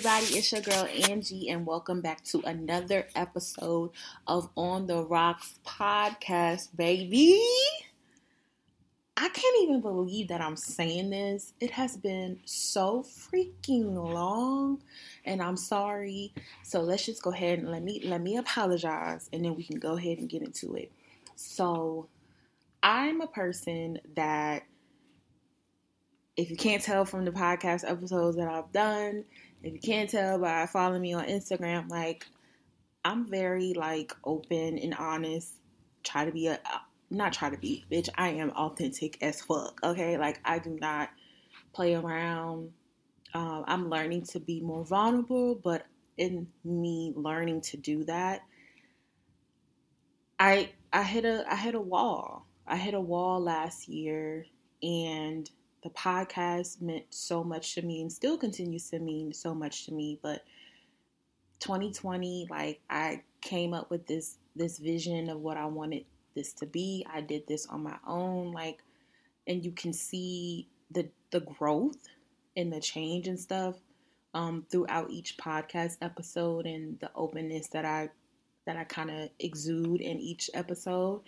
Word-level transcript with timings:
everybody? 0.00 0.38
It's 0.38 0.50
your 0.50 0.62
girl 0.62 0.88
Angie, 1.10 1.50
and 1.50 1.66
welcome 1.66 2.00
back 2.00 2.24
to 2.24 2.40
another 2.46 3.06
episode 3.14 3.90
of 4.26 4.48
On 4.56 4.86
the 4.86 5.04
Rocks 5.04 5.58
podcast, 5.66 6.74
baby. 6.74 7.38
I 9.18 9.28
can't 9.28 9.62
even 9.62 9.82
believe 9.82 10.28
that 10.28 10.40
I'm 10.40 10.56
saying 10.56 11.10
this. 11.10 11.52
It 11.60 11.70
has 11.72 11.98
been 11.98 12.40
so 12.46 13.02
freaking 13.02 13.94
long, 13.94 14.80
and 15.26 15.42
I'm 15.42 15.58
sorry. 15.58 16.32
So 16.62 16.80
let's 16.80 17.04
just 17.04 17.22
go 17.22 17.30
ahead 17.30 17.58
and 17.58 17.70
let 17.70 17.82
me 17.82 18.00
let 18.02 18.22
me 18.22 18.38
apologize, 18.38 19.28
and 19.34 19.44
then 19.44 19.54
we 19.54 19.64
can 19.64 19.78
go 19.78 19.98
ahead 19.98 20.16
and 20.16 20.30
get 20.30 20.40
into 20.40 20.76
it. 20.76 20.90
So 21.36 22.08
I'm 22.82 23.20
a 23.20 23.26
person 23.26 23.98
that 24.14 24.62
if 26.38 26.48
you 26.50 26.56
can't 26.56 26.82
tell 26.82 27.04
from 27.04 27.26
the 27.26 27.32
podcast 27.32 27.86
episodes 27.86 28.38
that 28.38 28.48
I've 28.48 28.72
done, 28.72 29.26
if 29.62 29.72
you 29.74 29.80
can't 29.80 30.08
tell 30.08 30.38
by 30.38 30.66
following 30.66 31.02
me 31.02 31.12
on 31.12 31.26
Instagram, 31.26 31.88
like 31.90 32.26
I'm 33.04 33.26
very 33.26 33.74
like 33.74 34.14
open 34.24 34.78
and 34.78 34.94
honest. 34.94 35.54
Try 36.02 36.24
to 36.24 36.32
be 36.32 36.46
a 36.46 36.58
not 37.10 37.32
try 37.32 37.50
to 37.50 37.56
be, 37.58 37.84
bitch. 37.90 38.08
I 38.16 38.30
am 38.30 38.50
authentic 38.50 39.18
as 39.22 39.40
fuck. 39.42 39.80
Okay, 39.82 40.16
like 40.16 40.40
I 40.44 40.58
do 40.58 40.78
not 40.80 41.10
play 41.72 41.94
around. 41.94 42.72
Um, 43.34 43.64
I'm 43.66 43.90
learning 43.90 44.24
to 44.26 44.40
be 44.40 44.60
more 44.60 44.84
vulnerable, 44.84 45.54
but 45.54 45.86
in 46.16 46.48
me 46.64 47.12
learning 47.16 47.60
to 47.62 47.76
do 47.76 48.04
that, 48.04 48.42
I 50.38 50.70
I 50.92 51.02
hit 51.02 51.24
a 51.24 51.44
I 51.50 51.56
hit 51.56 51.74
a 51.74 51.80
wall. 51.80 52.46
I 52.66 52.76
hit 52.76 52.94
a 52.94 53.00
wall 53.00 53.40
last 53.40 53.88
year, 53.88 54.46
and 54.82 55.50
the 55.82 55.90
podcast 55.90 56.80
meant 56.80 57.04
so 57.10 57.42
much 57.42 57.74
to 57.74 57.82
me 57.82 58.00
and 58.02 58.12
still 58.12 58.36
continues 58.36 58.90
to 58.90 58.98
mean 58.98 59.32
so 59.32 59.54
much 59.54 59.86
to 59.86 59.92
me 59.92 60.18
but 60.22 60.44
2020 61.60 62.46
like 62.50 62.80
i 62.90 63.22
came 63.40 63.72
up 63.72 63.90
with 63.90 64.06
this 64.06 64.36
this 64.56 64.78
vision 64.78 65.30
of 65.30 65.40
what 65.40 65.56
i 65.56 65.64
wanted 65.64 66.04
this 66.34 66.52
to 66.54 66.66
be. 66.66 67.06
I 67.12 67.20
did 67.20 67.46
this 67.46 67.66
on 67.66 67.82
my 67.82 67.96
own 68.06 68.52
like 68.52 68.82
and 69.46 69.64
you 69.64 69.72
can 69.72 69.92
see 69.92 70.68
the 70.90 71.08
the 71.30 71.40
growth 71.40 72.08
and 72.56 72.72
the 72.72 72.80
change 72.80 73.28
and 73.28 73.38
stuff 73.38 73.76
um, 74.34 74.64
throughout 74.70 75.10
each 75.10 75.36
podcast 75.38 75.96
episode 76.02 76.66
and 76.66 76.98
the 77.00 77.10
openness 77.14 77.68
that 77.68 77.84
i 77.84 78.10
that 78.66 78.76
i 78.76 78.84
kind 78.84 79.10
of 79.10 79.30
exude 79.38 80.00
in 80.00 80.18
each 80.20 80.50
episode. 80.54 81.22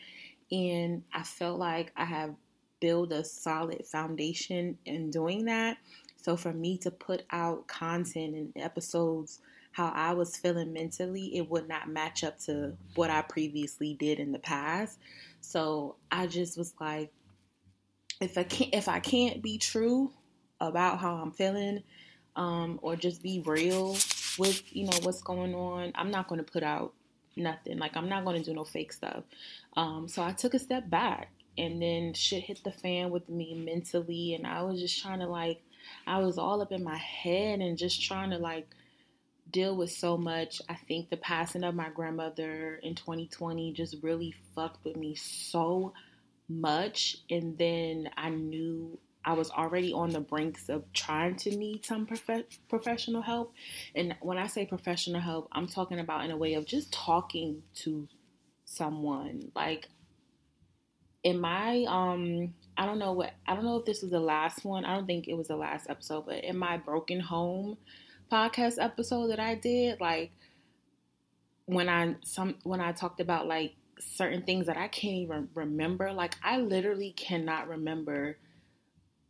And 0.50 1.02
i 1.12 1.22
felt 1.22 1.58
like 1.58 1.92
i 1.96 2.04
have 2.04 2.34
build 2.82 3.12
a 3.12 3.24
solid 3.24 3.86
foundation 3.86 4.76
in 4.84 5.08
doing 5.08 5.44
that. 5.44 5.78
So 6.20 6.36
for 6.36 6.52
me 6.52 6.76
to 6.78 6.90
put 6.90 7.22
out 7.30 7.68
content 7.68 8.34
and 8.34 8.52
episodes 8.56 9.38
how 9.70 9.92
I 9.94 10.12
was 10.14 10.36
feeling 10.36 10.72
mentally, 10.72 11.36
it 11.36 11.48
would 11.48 11.68
not 11.68 11.88
match 11.88 12.24
up 12.24 12.40
to 12.40 12.72
what 12.96 13.08
I 13.08 13.22
previously 13.22 13.94
did 13.94 14.18
in 14.18 14.32
the 14.32 14.40
past. 14.40 14.98
So 15.40 15.94
I 16.10 16.26
just 16.26 16.58
was 16.58 16.74
like, 16.80 17.12
if 18.20 18.36
I 18.36 18.42
can't 18.42 18.74
if 18.74 18.88
I 18.88 18.98
can't 18.98 19.42
be 19.42 19.58
true 19.58 20.10
about 20.60 20.98
how 20.98 21.14
I'm 21.14 21.32
feeling, 21.32 21.82
um, 22.36 22.80
or 22.82 22.96
just 22.96 23.22
be 23.22 23.42
real 23.46 23.96
with 24.38 24.62
you 24.74 24.86
know 24.86 24.98
what's 25.02 25.22
going 25.22 25.54
on, 25.54 25.92
I'm 25.94 26.10
not 26.10 26.26
going 26.26 26.44
to 26.44 26.52
put 26.52 26.64
out 26.64 26.92
nothing. 27.36 27.78
Like 27.78 27.96
I'm 27.96 28.08
not 28.08 28.24
going 28.24 28.42
to 28.42 28.44
do 28.44 28.54
no 28.54 28.64
fake 28.64 28.92
stuff. 28.92 29.22
Um, 29.76 30.08
so 30.08 30.22
I 30.22 30.32
took 30.32 30.54
a 30.54 30.58
step 30.58 30.90
back 30.90 31.30
and 31.58 31.80
then 31.80 32.14
shit 32.14 32.44
hit 32.44 32.62
the 32.64 32.72
fan 32.72 33.10
with 33.10 33.28
me 33.28 33.54
mentally 33.54 34.34
and 34.34 34.46
I 34.46 34.62
was 34.62 34.80
just 34.80 35.00
trying 35.00 35.20
to 35.20 35.26
like 35.26 35.62
I 36.06 36.18
was 36.18 36.38
all 36.38 36.62
up 36.62 36.72
in 36.72 36.84
my 36.84 36.96
head 36.96 37.60
and 37.60 37.76
just 37.76 38.02
trying 38.02 38.30
to 38.30 38.38
like 38.38 38.68
deal 39.50 39.76
with 39.76 39.90
so 39.90 40.16
much. 40.16 40.62
I 40.68 40.74
think 40.74 41.10
the 41.10 41.16
passing 41.16 41.64
of 41.64 41.74
my 41.74 41.90
grandmother 41.90 42.80
in 42.82 42.94
2020 42.94 43.72
just 43.72 43.96
really 44.02 44.34
fucked 44.54 44.84
with 44.84 44.96
me 44.96 45.14
so 45.14 45.92
much 46.48 47.18
and 47.30 47.56
then 47.58 48.08
I 48.16 48.30
knew 48.30 48.98
I 49.24 49.34
was 49.34 49.50
already 49.50 49.92
on 49.92 50.10
the 50.10 50.20
brinks 50.20 50.68
of 50.68 50.84
trying 50.92 51.36
to 51.36 51.56
need 51.56 51.84
some 51.84 52.06
prof- 52.06 52.58
professional 52.68 53.22
help. 53.22 53.54
And 53.94 54.16
when 54.20 54.36
I 54.36 54.48
say 54.48 54.66
professional 54.66 55.20
help, 55.20 55.48
I'm 55.52 55.68
talking 55.68 56.00
about 56.00 56.24
in 56.24 56.32
a 56.32 56.36
way 56.36 56.54
of 56.54 56.66
just 56.66 56.92
talking 56.92 57.62
to 57.76 58.08
someone. 58.64 59.52
Like 59.54 59.88
in 61.24 61.40
my 61.40 61.84
um 61.88 62.54
I 62.76 62.86
don't 62.86 62.98
know 62.98 63.12
what 63.12 63.32
I 63.46 63.54
don't 63.54 63.64
know 63.64 63.76
if 63.76 63.84
this 63.84 64.02
was 64.02 64.10
the 64.10 64.20
last 64.20 64.64
one. 64.64 64.84
I 64.84 64.94
don't 64.94 65.06
think 65.06 65.28
it 65.28 65.36
was 65.36 65.48
the 65.48 65.56
last 65.56 65.88
episode, 65.88 66.26
but 66.26 66.42
in 66.44 66.56
my 66.56 66.76
broken 66.78 67.20
home 67.20 67.76
podcast 68.30 68.82
episode 68.82 69.28
that 69.28 69.40
I 69.40 69.54
did, 69.54 70.00
like 70.00 70.32
when 71.66 71.88
I 71.88 72.16
some 72.24 72.56
when 72.64 72.80
I 72.80 72.92
talked 72.92 73.20
about 73.20 73.46
like 73.46 73.74
certain 74.00 74.42
things 74.42 74.66
that 74.66 74.76
I 74.76 74.88
can't 74.88 75.14
even 75.14 75.48
remember, 75.54 76.12
like 76.12 76.34
I 76.42 76.58
literally 76.58 77.12
cannot 77.12 77.68
remember 77.68 78.38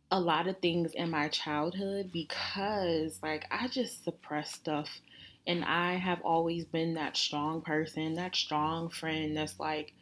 a 0.09 0.19
lot 0.19 0.47
of 0.47 0.59
things 0.59 0.93
in 0.93 1.09
my 1.09 1.27
childhood 1.27 2.11
because 2.11 3.19
like 3.21 3.45
I 3.51 3.67
just 3.67 4.03
suppress 4.03 4.51
stuff 4.51 5.01
and 5.45 5.65
I 5.65 5.95
have 5.95 6.21
always 6.21 6.65
been 6.65 6.93
that 6.93 7.17
strong 7.17 7.61
person, 7.61 8.13
that 8.13 8.35
strong 8.35 8.89
friend 8.89 9.35
that's 9.35 9.59
like 9.59 9.93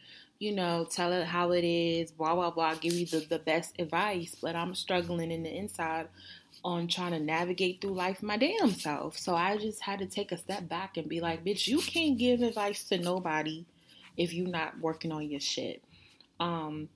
you 0.42 0.50
know, 0.50 0.84
tell 0.90 1.12
it 1.12 1.24
how 1.24 1.52
it 1.52 1.62
is, 1.64 2.10
blah, 2.10 2.34
blah, 2.34 2.50
blah, 2.50 2.74
give 2.74 2.94
you 2.94 3.06
the, 3.06 3.20
the 3.28 3.38
best 3.38 3.76
advice. 3.78 4.34
But 4.42 4.56
I'm 4.56 4.74
struggling 4.74 5.30
in 5.30 5.44
the 5.44 5.56
inside 5.56 6.08
on 6.64 6.88
trying 6.88 7.12
to 7.12 7.20
navigate 7.20 7.80
through 7.80 7.94
life 7.94 8.24
my 8.24 8.36
damn 8.36 8.72
self. 8.72 9.16
So 9.16 9.36
I 9.36 9.56
just 9.56 9.80
had 9.80 10.00
to 10.00 10.06
take 10.06 10.32
a 10.32 10.36
step 10.36 10.68
back 10.68 10.96
and 10.96 11.08
be 11.08 11.20
like, 11.20 11.44
bitch, 11.44 11.68
you 11.68 11.78
can't 11.78 12.18
give 12.18 12.42
advice 12.42 12.82
to 12.88 12.98
nobody 12.98 13.64
if 14.16 14.34
you're 14.34 14.48
not 14.48 14.80
working 14.80 15.12
on 15.12 15.30
your 15.30 15.38
shit. 15.38 15.80
Um, 16.40 16.88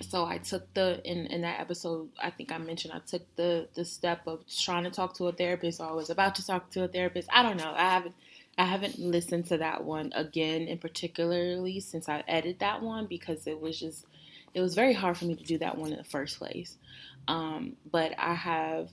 so 0.00 0.24
I 0.24 0.38
took 0.38 0.72
the 0.74 1.00
in, 1.04 1.26
in 1.26 1.40
that 1.40 1.58
episode, 1.58 2.10
I 2.22 2.30
think 2.30 2.52
I 2.52 2.58
mentioned 2.58 2.94
I 2.94 3.00
took 3.00 3.22
the 3.34 3.66
the 3.74 3.84
step 3.84 4.20
of 4.28 4.44
trying 4.46 4.84
to 4.84 4.90
talk 4.90 5.14
to 5.14 5.26
a 5.26 5.32
therapist 5.32 5.80
or 5.80 5.88
I 5.88 5.92
was 5.92 6.10
about 6.10 6.36
to 6.36 6.46
talk 6.46 6.70
to 6.72 6.84
a 6.84 6.88
therapist. 6.88 7.28
I 7.32 7.42
don't 7.42 7.56
know. 7.56 7.72
I 7.74 7.90
haven't 7.94 8.14
I 8.58 8.64
haven't 8.66 8.98
listened 8.98 9.46
to 9.48 9.58
that 9.58 9.84
one 9.84 10.12
again 10.16 10.62
in 10.68 10.78
particularly 10.78 11.80
since 11.80 12.08
I 12.08 12.24
edited 12.28 12.60
that 12.60 12.82
one 12.82 13.06
because 13.06 13.46
it 13.46 13.60
was 13.60 13.80
just 13.80 14.06
it 14.54 14.62
was 14.62 14.74
very 14.74 14.94
hard 14.94 15.18
for 15.18 15.26
me 15.26 15.36
to 15.36 15.44
do 15.44 15.58
that 15.58 15.78
one 15.78 15.92
in 15.92 15.98
the 15.98 16.04
first 16.04 16.38
place. 16.38 16.78
Um, 17.28 17.76
but 17.92 18.14
I 18.18 18.34
have 18.34 18.90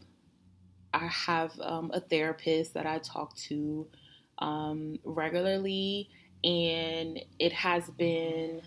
I 0.93 1.07
have 1.07 1.59
um, 1.61 1.91
a 1.93 2.01
therapist 2.01 2.75
that 2.75 2.85
I 2.87 2.99
talk 2.99 3.35
to 3.49 3.87
um, 4.39 4.99
regularly, 5.05 6.09
and 6.43 7.19
it 7.39 7.53
has 7.53 7.89
been. 7.91 8.61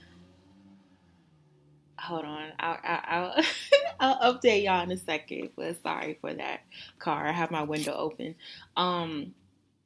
Hold 2.01 2.27
on, 2.27 2.51
I'll, 2.61 2.79
I'll, 2.85 3.45
I'll 4.01 4.35
update 4.35 4.65
y'all 4.65 4.83
in 4.83 4.93
a 4.93 4.97
second. 4.99 5.51
But 5.57 5.83
sorry 5.83 6.19
for 6.21 6.35
that 6.35 6.61
car. 6.99 7.27
I 7.29 7.33
have 7.33 7.51
my 7.51 7.63
window 7.65 7.93
open. 7.95 8.37
Um, 8.77 9.35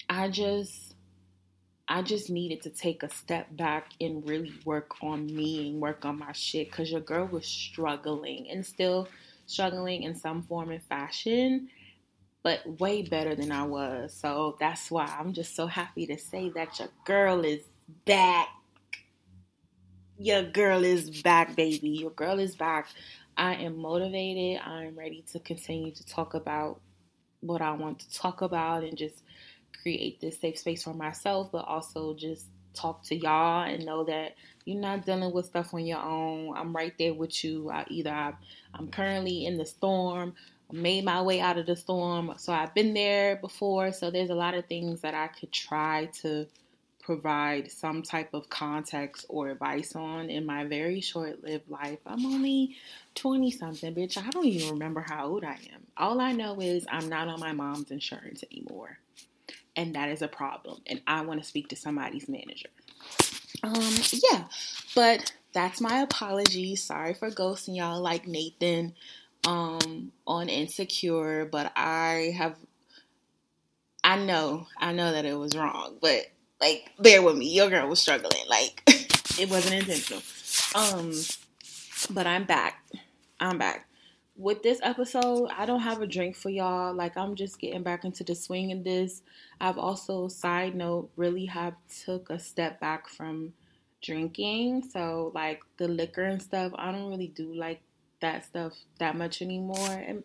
I 0.08 0.28
just 0.28 0.91
I 1.88 2.02
just 2.02 2.30
needed 2.30 2.62
to 2.62 2.70
take 2.70 3.02
a 3.02 3.10
step 3.10 3.48
back 3.56 3.92
and 4.00 4.26
really 4.26 4.54
work 4.64 5.02
on 5.02 5.26
me 5.26 5.70
and 5.70 5.80
work 5.80 6.04
on 6.04 6.18
my 6.18 6.32
shit 6.32 6.70
because 6.70 6.90
your 6.90 7.00
girl 7.00 7.26
was 7.26 7.46
struggling 7.46 8.48
and 8.50 8.64
still 8.64 9.08
struggling 9.46 10.04
in 10.04 10.14
some 10.14 10.42
form 10.42 10.70
and 10.70 10.82
fashion, 10.84 11.68
but 12.42 12.80
way 12.80 13.02
better 13.02 13.34
than 13.34 13.52
I 13.52 13.64
was. 13.64 14.14
So 14.14 14.56
that's 14.60 14.90
why 14.90 15.04
I'm 15.18 15.32
just 15.32 15.54
so 15.56 15.66
happy 15.66 16.06
to 16.06 16.18
say 16.18 16.50
that 16.50 16.78
your 16.78 16.88
girl 17.04 17.44
is 17.44 17.62
back. 18.06 18.48
Your 20.18 20.44
girl 20.44 20.84
is 20.84 21.22
back, 21.22 21.56
baby. 21.56 21.88
Your 21.88 22.10
girl 22.10 22.38
is 22.38 22.54
back. 22.54 22.88
I 23.36 23.54
am 23.54 23.76
motivated. 23.76 24.62
I 24.64 24.84
am 24.84 24.96
ready 24.96 25.24
to 25.32 25.40
continue 25.40 25.92
to 25.92 26.06
talk 26.06 26.34
about 26.34 26.80
what 27.40 27.60
I 27.60 27.72
want 27.72 27.98
to 28.00 28.14
talk 28.14 28.40
about 28.40 28.84
and 28.84 28.96
just 28.96 29.22
create 29.82 30.20
this 30.20 30.38
safe 30.38 30.58
space 30.58 30.84
for 30.84 30.94
myself, 30.94 31.50
but 31.52 31.66
also 31.66 32.14
just 32.14 32.46
talk 32.74 33.02
to 33.04 33.16
y'all 33.16 33.64
and 33.64 33.84
know 33.84 34.04
that 34.04 34.34
you're 34.64 34.80
not 34.80 35.04
dealing 35.04 35.32
with 35.32 35.46
stuff 35.46 35.74
on 35.74 35.84
your 35.84 35.98
own. 35.98 36.56
I'm 36.56 36.74
right 36.74 36.94
there 36.98 37.14
with 37.14 37.44
you. 37.44 37.70
I, 37.70 37.84
either 37.88 38.10
I, 38.10 38.32
I'm 38.74 38.88
currently 38.88 39.46
in 39.46 39.58
the 39.58 39.66
storm, 39.66 40.34
made 40.70 41.04
my 41.04 41.20
way 41.20 41.40
out 41.40 41.58
of 41.58 41.66
the 41.66 41.76
storm, 41.76 42.32
so 42.38 42.52
I've 42.52 42.74
been 42.74 42.94
there 42.94 43.36
before. 43.36 43.92
So 43.92 44.10
there's 44.10 44.30
a 44.30 44.34
lot 44.34 44.54
of 44.54 44.66
things 44.66 45.00
that 45.02 45.14
I 45.14 45.28
could 45.28 45.52
try 45.52 46.06
to 46.22 46.46
provide 47.02 47.70
some 47.70 48.02
type 48.02 48.32
of 48.32 48.48
context 48.48 49.26
or 49.28 49.50
advice 49.50 49.96
on 49.96 50.30
in 50.30 50.46
my 50.46 50.64
very 50.64 51.00
short 51.00 51.42
lived 51.42 51.68
life. 51.68 51.98
I'm 52.06 52.24
only 52.24 52.76
20 53.16 53.50
something, 53.50 53.92
bitch. 53.92 54.16
I 54.16 54.30
don't 54.30 54.46
even 54.46 54.70
remember 54.70 55.04
how 55.06 55.26
old 55.26 55.44
I 55.44 55.58
am. 55.74 55.86
All 55.96 56.20
I 56.20 56.30
know 56.30 56.60
is 56.60 56.86
I'm 56.90 57.08
not 57.08 57.26
on 57.26 57.40
my 57.40 57.52
mom's 57.52 57.90
insurance 57.90 58.44
anymore 58.50 58.98
and 59.76 59.94
that 59.94 60.08
is 60.08 60.22
a 60.22 60.28
problem. 60.28 60.80
And 60.86 61.00
I 61.06 61.22
want 61.22 61.40
to 61.42 61.48
speak 61.48 61.68
to 61.68 61.76
somebody's 61.76 62.28
manager. 62.28 62.68
Um, 63.62 63.94
yeah, 64.12 64.44
but 64.94 65.32
that's 65.52 65.80
my 65.80 66.00
apology. 66.00 66.76
Sorry 66.76 67.14
for 67.14 67.30
ghosting 67.30 67.76
y'all 67.76 68.00
like 68.00 68.26
Nathan 68.26 68.94
um 69.44 70.12
on 70.26 70.48
Insecure, 70.48 71.44
but 71.50 71.72
I 71.76 72.34
have 72.36 72.56
I 74.04 74.16
know, 74.16 74.66
I 74.78 74.92
know 74.92 75.12
that 75.12 75.24
it 75.24 75.34
was 75.34 75.56
wrong, 75.56 75.96
but 76.00 76.26
like, 76.60 76.90
bear 76.98 77.22
with 77.22 77.36
me. 77.36 77.52
Your 77.52 77.68
girl 77.68 77.88
was 77.88 78.00
struggling. 78.00 78.42
Like, 78.48 78.82
it 79.38 79.50
wasn't 79.50 79.74
intentional. 79.74 80.22
Um, 80.74 81.12
but 82.14 82.26
I'm 82.26 82.44
back. 82.44 82.84
I'm 83.40 83.58
back. 83.58 83.86
With 84.34 84.62
this 84.62 84.80
episode, 84.82 85.50
I 85.56 85.66
don't 85.66 85.80
have 85.80 86.00
a 86.00 86.06
drink 86.06 86.36
for 86.36 86.48
y'all. 86.48 86.94
Like, 86.94 87.16
I'm 87.16 87.34
just 87.34 87.58
getting 87.58 87.82
back 87.82 88.04
into 88.04 88.24
the 88.24 88.34
swing 88.34 88.72
of 88.72 88.82
this. 88.82 89.22
I've 89.60 89.78
also, 89.78 90.28
side 90.28 90.74
note, 90.74 91.10
really 91.16 91.44
have 91.46 91.74
took 92.04 92.30
a 92.30 92.38
step 92.38 92.80
back 92.80 93.08
from 93.08 93.52
drinking. 94.02 94.84
So, 94.90 95.32
like, 95.34 95.60
the 95.76 95.86
liquor 95.86 96.24
and 96.24 96.40
stuff, 96.40 96.72
I 96.76 96.92
don't 96.92 97.10
really 97.10 97.28
do 97.28 97.54
like 97.54 97.82
that 98.20 98.46
stuff 98.46 98.72
that 98.98 99.16
much 99.16 99.42
anymore. 99.42 99.90
And 99.90 100.24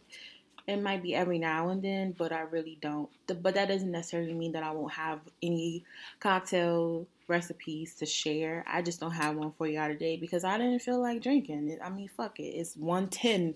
it 0.68 0.82
might 0.82 1.02
be 1.02 1.16
every 1.16 1.40
now 1.40 1.70
and 1.70 1.82
then, 1.82 2.12
but 2.12 2.34
I 2.34 2.42
really 2.42 2.78
don't. 2.82 3.10
But 3.26 3.54
that 3.54 3.70
doesn't 3.70 3.92
necessarily 3.92 4.34
mean 4.34 4.52
that 4.52 4.64
I 4.64 4.72
won't 4.72 4.92
have 4.94 5.22
any 5.42 5.86
cocktail 6.20 7.08
recipes 7.28 7.96
to 7.96 8.06
share. 8.06 8.66
I 8.68 8.82
just 8.82 9.00
don't 9.00 9.12
have 9.12 9.36
one 9.36 9.54
for 9.58 9.66
y'all 9.66 9.88
today 9.88 10.18
because 10.18 10.44
I 10.44 10.58
didn't 10.58 10.80
feel 10.80 11.02
like 11.02 11.24
drinking. 11.24 11.78
I 11.84 11.90
mean, 11.90 12.10
fuck 12.10 12.40
it. 12.40 12.44
It's 12.44 12.76
110. 12.76 13.56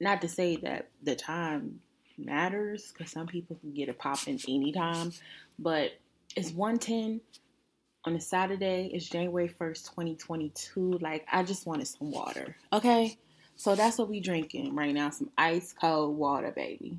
Not 0.00 0.20
to 0.20 0.28
say 0.28 0.56
that 0.56 0.88
the 1.02 1.14
time 1.16 1.80
matters 2.18 2.92
because 2.92 3.10
some 3.10 3.26
people 3.26 3.56
can 3.56 3.72
get 3.72 3.88
a 3.88 3.94
pop 3.94 4.28
in 4.28 4.38
anytime, 4.48 5.12
but 5.58 5.92
it's 6.36 6.50
110 6.50 7.20
on 8.04 8.16
a 8.16 8.20
Saturday. 8.20 8.90
It's 8.92 9.08
January 9.08 9.48
1st, 9.48 9.90
2022. 9.90 10.98
Like, 11.00 11.26
I 11.30 11.42
just 11.42 11.66
wanted 11.66 11.86
some 11.86 12.10
water. 12.10 12.56
Okay? 12.72 13.18
So 13.60 13.74
that's 13.74 13.98
what 13.98 14.08
we 14.08 14.20
drinking 14.20 14.74
right 14.74 14.94
now. 14.94 15.10
Some 15.10 15.28
ice 15.36 15.74
cold 15.78 16.16
water, 16.16 16.50
baby. 16.50 16.96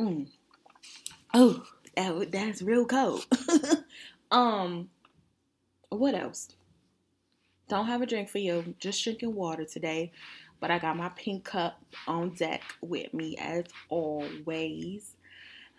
Mm. 0.00 0.28
Oh, 1.34 1.62
that, 1.94 2.32
that's 2.32 2.62
real 2.62 2.86
cold. 2.86 3.26
um, 4.30 4.88
what 5.90 6.14
else? 6.14 6.48
Don't 7.68 7.88
have 7.88 8.00
a 8.00 8.06
drink 8.06 8.30
for 8.30 8.38
you. 8.38 8.74
Just 8.80 9.04
drinking 9.04 9.34
water 9.34 9.66
today. 9.66 10.12
But 10.60 10.70
I 10.70 10.78
got 10.78 10.96
my 10.96 11.10
pink 11.10 11.44
cup 11.44 11.82
on 12.06 12.30
deck 12.30 12.62
with 12.80 13.12
me 13.12 13.36
as 13.36 13.66
always. 13.90 15.14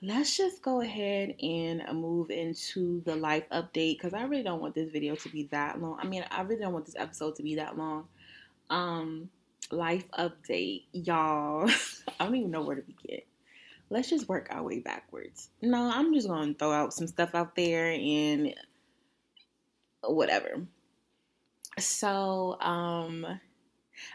Let's 0.03 0.37
just 0.37 0.61
go 0.61 0.81
ahead 0.81 1.33
and 1.41 1.81
move 1.99 2.29
into 2.29 3.01
the 3.01 3.15
life 3.15 3.49
update 3.49 3.97
because 3.97 4.13
I 4.13 4.25
really 4.25 4.43
don't 4.43 4.61
want 4.61 4.75
this 4.75 4.91
video 4.91 5.15
to 5.15 5.29
be 5.29 5.45
that 5.45 5.81
long. 5.81 5.97
I 5.99 6.05
mean, 6.05 6.23
I 6.29 6.43
really 6.43 6.61
don't 6.61 6.73
want 6.73 6.85
this 6.85 6.95
episode 6.99 7.35
to 7.37 7.43
be 7.43 7.55
that 7.55 7.75
long. 7.75 8.07
Um, 8.69 9.29
life 9.71 10.09
update, 10.17 10.83
y'all. 10.91 11.69
I 12.19 12.25
don't 12.25 12.35
even 12.35 12.51
know 12.51 12.61
where 12.61 12.75
to 12.75 12.81
begin. 12.81 13.21
Let's 13.89 14.09
just 14.09 14.29
work 14.29 14.47
our 14.51 14.63
way 14.63 14.79
backwards. 14.79 15.49
No, 15.61 15.89
I'm 15.91 16.13
just 16.13 16.27
gonna 16.27 16.53
throw 16.53 16.71
out 16.71 16.93
some 16.93 17.07
stuff 17.07 17.33
out 17.33 17.55
there 17.55 17.91
and 17.91 18.53
whatever. 20.03 20.67
So, 21.79 22.59
um, 22.61 23.25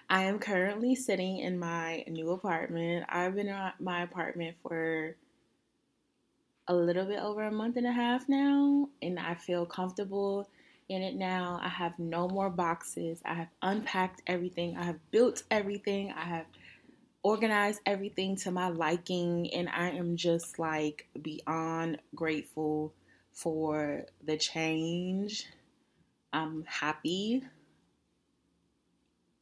I 0.09 0.25
am 0.25 0.39
currently 0.39 0.95
sitting 0.95 1.39
in 1.39 1.59
my 1.59 2.05
new 2.09 2.31
apartment. 2.31 3.06
I've 3.09 3.35
been 3.35 3.49
in 3.49 3.73
my 3.81 4.03
apartment 4.03 4.56
for 4.62 5.17
a 6.69 6.75
little 6.75 7.05
bit 7.05 7.19
over 7.19 7.43
a 7.43 7.53
month 7.53 7.77
and 7.77 7.87
a 7.87 7.93
half 7.93 8.29
now, 8.29 8.89
and 9.03 9.19
I 9.19 9.35
feel 9.35 9.67
comfortable 9.67 10.49
in 10.88 11.02
it 11.02 11.14
now. 11.14 11.58
I 11.62 11.69
have 11.69 11.98
no 11.98 12.28
more 12.28 12.50
boxes. 12.50 13.20
I 13.25 13.34
have 13.34 13.48
unpacked 13.62 14.22
everything. 14.26 14.76
I 14.76 14.84
have 14.84 14.98
built 15.10 15.42
everything. 15.50 16.12
I 16.12 16.25
have 16.25 16.46
organized 17.22 17.81
everything 17.86 18.36
to 18.36 18.50
my 18.50 18.69
liking. 18.69 19.52
And 19.52 19.69
I 19.69 19.90
am 19.90 20.16
just 20.16 20.58
like 20.58 21.08
beyond 21.20 21.98
grateful 22.14 22.94
for 23.32 24.04
the 24.25 24.36
change. 24.36 25.46
I'm 26.32 26.64
happy. 26.66 27.42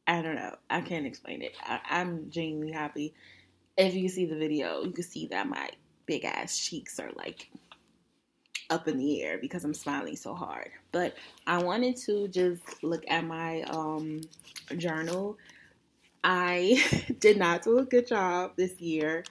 I 0.05 0.21
don't 0.21 0.35
know. 0.35 0.55
I 0.69 0.81
can't 0.81 1.05
explain 1.05 1.41
it. 1.41 1.55
I, 1.61 1.79
am 2.01 2.29
genuinely 2.29 2.73
happy. 2.73 3.13
If 3.77 3.95
you 3.95 4.09
see 4.09 4.25
the 4.25 4.35
video, 4.35 4.83
you 4.83 4.91
can 4.91 5.03
see 5.03 5.27
that 5.27 5.47
my 5.47 5.69
big 6.05 6.25
ass 6.25 6.57
cheeks 6.57 6.99
are 6.99 7.11
like 7.15 7.49
up 8.69 8.87
in 8.87 8.97
the 8.97 9.21
air 9.21 9.37
because 9.37 9.63
I'm 9.63 9.73
smiling 9.73 10.15
so 10.15 10.33
hard. 10.33 10.69
But 10.91 11.15
I 11.47 11.61
wanted 11.61 11.97
to 11.97 12.27
just 12.27 12.83
look 12.83 13.03
at 13.07 13.25
my 13.25 13.61
um, 13.63 14.21
journal. 14.77 15.37
I 16.23 16.83
did 17.19 17.37
not 17.37 17.63
do 17.63 17.79
a 17.79 17.83
good 17.83 18.07
job 18.07 18.53
this 18.55 18.79
year. 18.79 19.23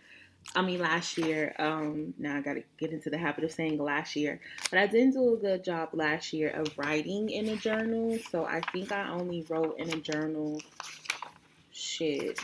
I 0.55 0.63
mean, 0.63 0.81
last 0.81 1.17
year. 1.19 1.55
Um, 1.59 2.15
now 2.19 2.37
I 2.37 2.41
got 2.41 2.55
to 2.55 2.65
get 2.79 2.91
into 2.91 3.11
the 3.11 3.19
habit 3.19 3.45
of 3.45 3.53
saying 3.53 3.79
last 3.79 4.17
year, 4.17 4.41
but 4.71 4.79
I 4.79 4.87
didn't 4.87 5.13
do 5.13 5.35
a 5.35 5.37
good 5.37 5.65
job 5.65 5.91
last 5.93 6.33
year 6.33 6.51
of 6.51 6.77
writing 6.77 7.31
in 7.31 7.49
a 7.49 7.57
journal. 7.57 8.19
So 8.31 8.45
I 8.45 8.61
think 8.73 8.93
I 8.93 9.09
only 9.11 9.47
wrote 9.49 9.79
in 9.79 9.91
a 9.91 9.97
journal. 9.97 10.61
Shit. 11.71 12.39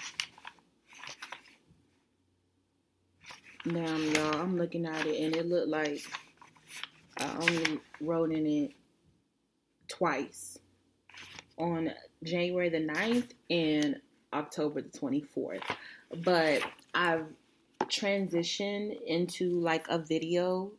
Damn, 3.64 4.12
y'all. 4.12 4.40
I'm 4.40 4.56
looking 4.56 4.86
at 4.86 5.04
it 5.04 5.20
and 5.20 5.36
it 5.36 5.46
looked 5.46 5.68
like 5.68 6.00
I 7.18 7.36
only 7.40 7.80
wrote 8.00 8.32
in 8.32 8.46
it 8.46 8.72
twice 9.88 10.58
on 11.56 11.92
January 12.22 12.68
the 12.68 12.78
9th 12.78 13.30
and 13.50 14.00
October 14.32 14.82
the 14.82 14.90
24th. 14.90 15.62
But 16.24 16.62
I've 16.94 17.26
transitioned 17.84 18.98
into 19.06 19.60
like 19.60 19.86
a 19.88 19.98
video 19.98 20.72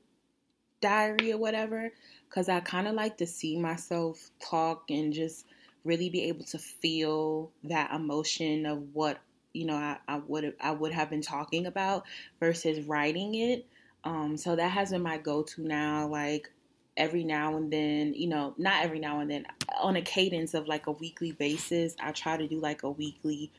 diary 0.82 1.34
or 1.34 1.38
whatever 1.38 1.92
because 2.28 2.50
I 2.50 2.60
kind 2.62 2.88
of 2.88 2.96
like 2.96 3.18
to 3.18 3.28
see 3.28 3.58
myself 3.58 4.30
talk 4.40 4.86
and 4.90 5.12
just 5.12 5.46
really 5.84 6.10
be 6.10 6.26
able 6.26 6.46
to 6.46 6.58
feel 6.58 7.52
that 7.64 7.92
emotion 7.94 8.66
of 8.66 8.84
what 8.94 9.20
you 9.54 9.66
know 9.66 9.76
I, 9.76 9.98
I 10.08 10.18
would 10.20 10.54
I 10.62 10.72
would 10.72 10.92
have 10.92 11.10
been 11.10 11.22
talking 11.22 11.66
about 11.66 12.06
versus 12.40 12.86
writing 12.86 13.36
it. 13.36 13.66
Um, 14.04 14.38
so 14.38 14.56
that 14.56 14.70
has 14.72 14.92
been 14.92 15.02
my 15.02 15.18
go-to 15.18 15.62
now. 15.62 16.08
Like 16.08 16.52
every 16.98 17.24
now 17.24 17.58
and 17.58 17.72
then, 17.72 18.14
you 18.14 18.28
know, 18.28 18.54
not 18.58 18.84
every 18.84 19.00
now 19.00 19.20
and 19.20 19.30
then, 19.30 19.46
on 19.80 19.96
a 19.96 20.02
cadence 20.02 20.54
of 20.54 20.68
like 20.68 20.88
a 20.88 20.92
weekly 20.92 21.32
basis, 21.32 21.96
I 22.02 22.12
try 22.12 22.38
to 22.38 22.48
do 22.48 22.60
like 22.60 22.84
a 22.84 22.90
weekly 22.90 23.52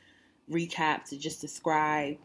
recap 0.51 1.05
to 1.05 1.19
just 1.19 1.41
describe 1.41 2.17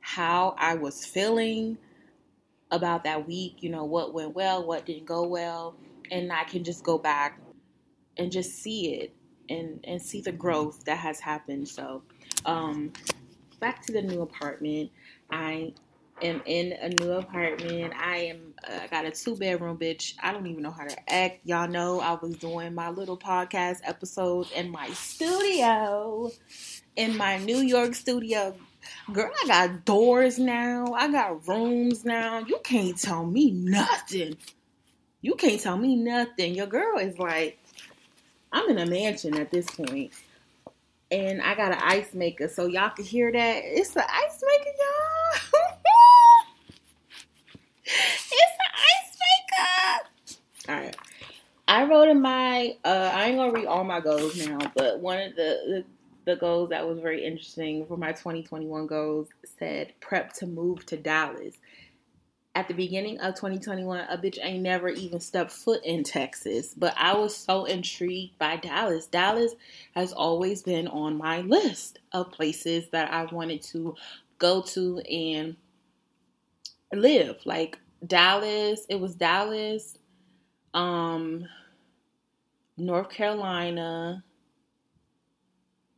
how 0.00 0.54
I 0.58 0.74
was 0.74 1.04
feeling 1.04 1.78
about 2.70 3.04
that 3.04 3.26
week, 3.26 3.62
you 3.62 3.70
know, 3.70 3.84
what 3.84 4.12
went 4.12 4.34
well, 4.34 4.66
what 4.66 4.86
didn't 4.86 5.06
go 5.06 5.26
well, 5.26 5.76
and 6.10 6.32
I 6.32 6.44
can 6.44 6.64
just 6.64 6.82
go 6.82 6.98
back 6.98 7.40
and 8.16 8.32
just 8.32 8.62
see 8.62 8.94
it 8.94 9.14
and 9.48 9.80
and 9.84 10.00
see 10.00 10.20
the 10.20 10.32
growth 10.32 10.84
that 10.84 10.98
has 10.98 11.20
happened. 11.20 11.68
So, 11.68 12.02
um 12.44 12.92
back 13.60 13.84
to 13.86 13.92
the 13.92 14.02
new 14.02 14.22
apartment. 14.22 14.90
I 15.30 15.72
am 16.22 16.42
in 16.46 16.72
a 16.72 16.88
new 16.88 17.12
apartment. 17.12 17.92
I 17.96 18.16
am 18.16 18.54
uh, 18.66 18.80
I 18.82 18.86
got 18.88 19.04
a 19.04 19.10
two 19.10 19.36
bedroom 19.36 19.78
bitch. 19.78 20.14
I 20.22 20.32
don't 20.32 20.46
even 20.46 20.62
know 20.62 20.70
how 20.70 20.84
to 20.84 21.12
act. 21.12 21.40
Y'all 21.44 21.68
know 21.68 22.00
I 22.00 22.14
was 22.14 22.36
doing 22.36 22.74
my 22.74 22.90
little 22.90 23.16
podcast 23.16 23.78
episodes 23.84 24.50
in 24.52 24.70
my 24.70 24.88
studio, 24.90 26.30
in 26.96 27.16
my 27.16 27.38
New 27.38 27.58
York 27.58 27.94
studio. 27.94 28.54
Girl, 29.12 29.30
I 29.44 29.46
got 29.46 29.84
doors 29.84 30.38
now. 30.38 30.92
I 30.94 31.10
got 31.10 31.46
rooms 31.46 32.04
now. 32.04 32.40
You 32.40 32.60
can't 32.64 32.96
tell 32.96 33.24
me 33.26 33.50
nothing. 33.50 34.36
You 35.20 35.34
can't 35.34 35.60
tell 35.60 35.76
me 35.76 35.96
nothing. 35.96 36.54
Your 36.54 36.66
girl 36.66 36.98
is 36.98 37.18
like, 37.18 37.58
I'm 38.52 38.70
in 38.70 38.78
a 38.78 38.86
mansion 38.86 39.36
at 39.36 39.50
this 39.50 39.66
point, 39.70 40.12
and 41.10 41.42
I 41.42 41.54
got 41.54 41.72
an 41.72 41.80
ice 41.82 42.14
maker, 42.14 42.48
so 42.48 42.66
y'all 42.66 42.90
can 42.90 43.04
hear 43.04 43.30
that. 43.30 43.60
It's 43.64 43.94
an 43.96 44.04
ice 44.08 44.42
maker, 44.42 44.70
y'all. 44.78 45.60
All 50.68 50.74
right. 50.74 50.94
I 51.68 51.84
wrote 51.84 52.08
in 52.08 52.20
my. 52.22 52.76
Uh, 52.84 53.10
I 53.14 53.26
ain't 53.26 53.36
gonna 53.36 53.52
read 53.52 53.66
all 53.66 53.84
my 53.84 54.00
goals 54.00 54.36
now, 54.46 54.58
but 54.74 55.00
one 55.00 55.20
of 55.20 55.36
the, 55.36 55.60
the 55.68 55.84
the 56.24 56.36
goals 56.36 56.70
that 56.70 56.86
was 56.86 56.98
very 56.98 57.24
interesting 57.24 57.86
for 57.86 57.96
my 57.96 58.12
2021 58.12 58.86
goals 58.86 59.28
said 59.58 59.94
prep 60.00 60.32
to 60.34 60.46
move 60.46 60.84
to 60.86 60.96
Dallas. 60.96 61.54
At 62.54 62.68
the 62.68 62.74
beginning 62.74 63.18
of 63.20 63.34
2021, 63.34 64.00
a 64.00 64.18
bitch 64.18 64.38
ain't 64.42 64.62
never 64.62 64.88
even 64.88 65.20
stepped 65.20 65.52
foot 65.52 65.82
in 65.84 66.02
Texas, 66.02 66.74
but 66.76 66.92
I 66.98 67.14
was 67.14 67.36
so 67.36 67.66
intrigued 67.66 68.38
by 68.38 68.56
Dallas. 68.56 69.06
Dallas 69.06 69.54
has 69.94 70.12
always 70.12 70.62
been 70.62 70.88
on 70.88 71.16
my 71.16 71.40
list 71.42 72.00
of 72.12 72.32
places 72.32 72.88
that 72.90 73.12
I 73.12 73.24
wanted 73.32 73.62
to 73.64 73.94
go 74.38 74.62
to 74.62 74.98
and 75.00 75.56
live. 76.92 77.38
Like 77.44 77.78
Dallas, 78.06 78.84
it 78.88 79.00
was 79.00 79.14
Dallas, 79.14 79.96
um, 80.74 81.46
North 82.76 83.10
Carolina, 83.10 84.24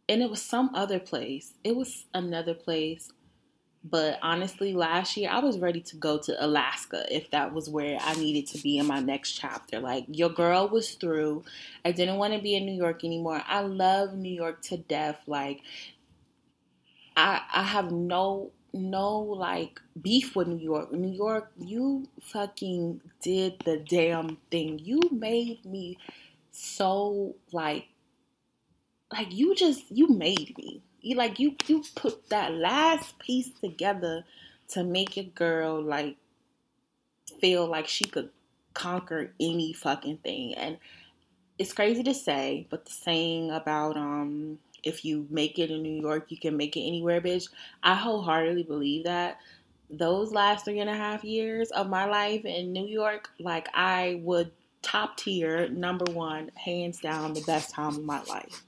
and 0.08 0.22
it 0.22 0.30
was 0.30 0.42
some 0.42 0.74
other 0.74 0.98
place. 0.98 1.54
It 1.62 1.76
was 1.76 2.06
another 2.14 2.54
place. 2.54 3.12
But 3.82 4.18
honestly, 4.20 4.74
last 4.74 5.16
year 5.16 5.30
I 5.30 5.38
was 5.38 5.58
ready 5.58 5.80
to 5.80 5.96
go 5.96 6.18
to 6.18 6.44
Alaska 6.44 7.06
if 7.10 7.30
that 7.30 7.54
was 7.54 7.70
where 7.70 7.98
I 8.00 8.14
needed 8.14 8.46
to 8.48 8.62
be 8.62 8.76
in 8.76 8.86
my 8.86 9.00
next 9.00 9.32
chapter. 9.32 9.80
Like, 9.80 10.04
your 10.08 10.28
girl 10.28 10.68
was 10.68 10.90
through. 10.92 11.44
I 11.82 11.92
didn't 11.92 12.16
want 12.16 12.34
to 12.34 12.42
be 12.42 12.54
in 12.54 12.66
New 12.66 12.74
York 12.74 13.04
anymore. 13.04 13.42
I 13.46 13.62
love 13.62 14.14
New 14.14 14.34
York 14.34 14.60
to 14.64 14.76
death. 14.76 15.22
Like, 15.26 15.62
I 17.16 17.40
I 17.52 17.62
have 17.62 17.90
no 17.90 18.52
no 18.72 19.18
like 19.18 19.80
beef 20.00 20.36
with 20.36 20.48
New 20.48 20.58
York. 20.58 20.92
New 20.92 21.12
York, 21.12 21.50
you 21.58 22.08
fucking 22.22 23.00
did 23.22 23.60
the 23.64 23.78
damn 23.78 24.36
thing. 24.50 24.78
You 24.78 25.00
made 25.10 25.64
me 25.64 25.98
so 26.52 27.34
like 27.52 27.86
like 29.12 29.32
you 29.32 29.54
just 29.54 29.84
you 29.90 30.08
made 30.08 30.56
me. 30.56 30.82
You 31.00 31.16
like 31.16 31.38
you 31.38 31.56
you 31.66 31.82
put 31.94 32.28
that 32.30 32.52
last 32.54 33.18
piece 33.18 33.50
together 33.50 34.24
to 34.68 34.84
make 34.84 35.16
a 35.16 35.24
girl 35.24 35.82
like 35.82 36.16
feel 37.40 37.66
like 37.66 37.88
she 37.88 38.04
could 38.04 38.30
conquer 38.74 39.32
any 39.40 39.72
fucking 39.72 40.18
thing. 40.18 40.54
And 40.54 40.78
it's 41.58 41.72
crazy 41.72 42.02
to 42.04 42.14
say, 42.14 42.66
but 42.70 42.84
the 42.84 42.92
saying 42.92 43.50
about 43.50 43.96
um 43.96 44.58
if 44.82 45.04
you 45.04 45.26
make 45.30 45.58
it 45.58 45.70
in 45.70 45.82
New 45.82 46.00
York, 46.00 46.26
you 46.28 46.38
can 46.38 46.56
make 46.56 46.76
it 46.76 46.80
anywhere, 46.80 47.20
bitch. 47.20 47.48
I 47.82 47.94
wholeheartedly 47.94 48.64
believe 48.64 49.04
that. 49.04 49.38
Those 49.92 50.32
last 50.32 50.64
three 50.64 50.78
and 50.78 50.88
a 50.90 50.94
half 50.94 51.24
years 51.24 51.70
of 51.72 51.88
my 51.88 52.04
life 52.04 52.44
in 52.44 52.72
New 52.72 52.86
York, 52.86 53.28
like 53.40 53.68
I 53.74 54.20
would 54.22 54.52
top 54.82 55.16
tier, 55.16 55.68
number 55.68 56.10
one, 56.12 56.50
hands 56.54 57.00
down, 57.00 57.34
the 57.34 57.42
best 57.42 57.70
time 57.70 57.96
of 57.96 58.04
my 58.04 58.22
life. 58.22 58.62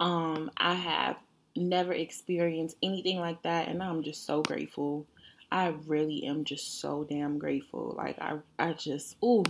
Um, 0.00 0.50
I 0.56 0.74
have 0.74 1.16
never 1.56 1.92
experienced 1.92 2.76
anything 2.82 3.18
like 3.18 3.42
that, 3.42 3.68
and 3.68 3.82
I'm 3.82 4.02
just 4.02 4.26
so 4.26 4.42
grateful. 4.42 5.06
I 5.50 5.74
really 5.86 6.24
am 6.24 6.44
just 6.44 6.80
so 6.80 7.04
damn 7.08 7.38
grateful. 7.38 7.94
Like 7.96 8.18
I, 8.20 8.38
I 8.58 8.72
just 8.72 9.16
ooh, 9.24 9.44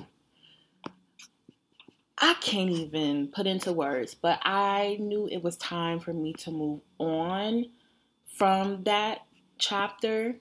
I 2.19 2.35
can't 2.41 2.71
even 2.71 3.29
put 3.29 3.47
into 3.47 3.73
words, 3.73 4.15
but 4.15 4.39
I 4.43 4.97
knew 5.01 5.29
it 5.31 5.43
was 5.43 5.57
time 5.57 6.01
for 6.01 6.13
me 6.13 6.33
to 6.35 6.51
move 6.51 6.81
on 6.99 7.67
from 8.27 8.85
that 8.85 9.21
chapter. 9.59 10.37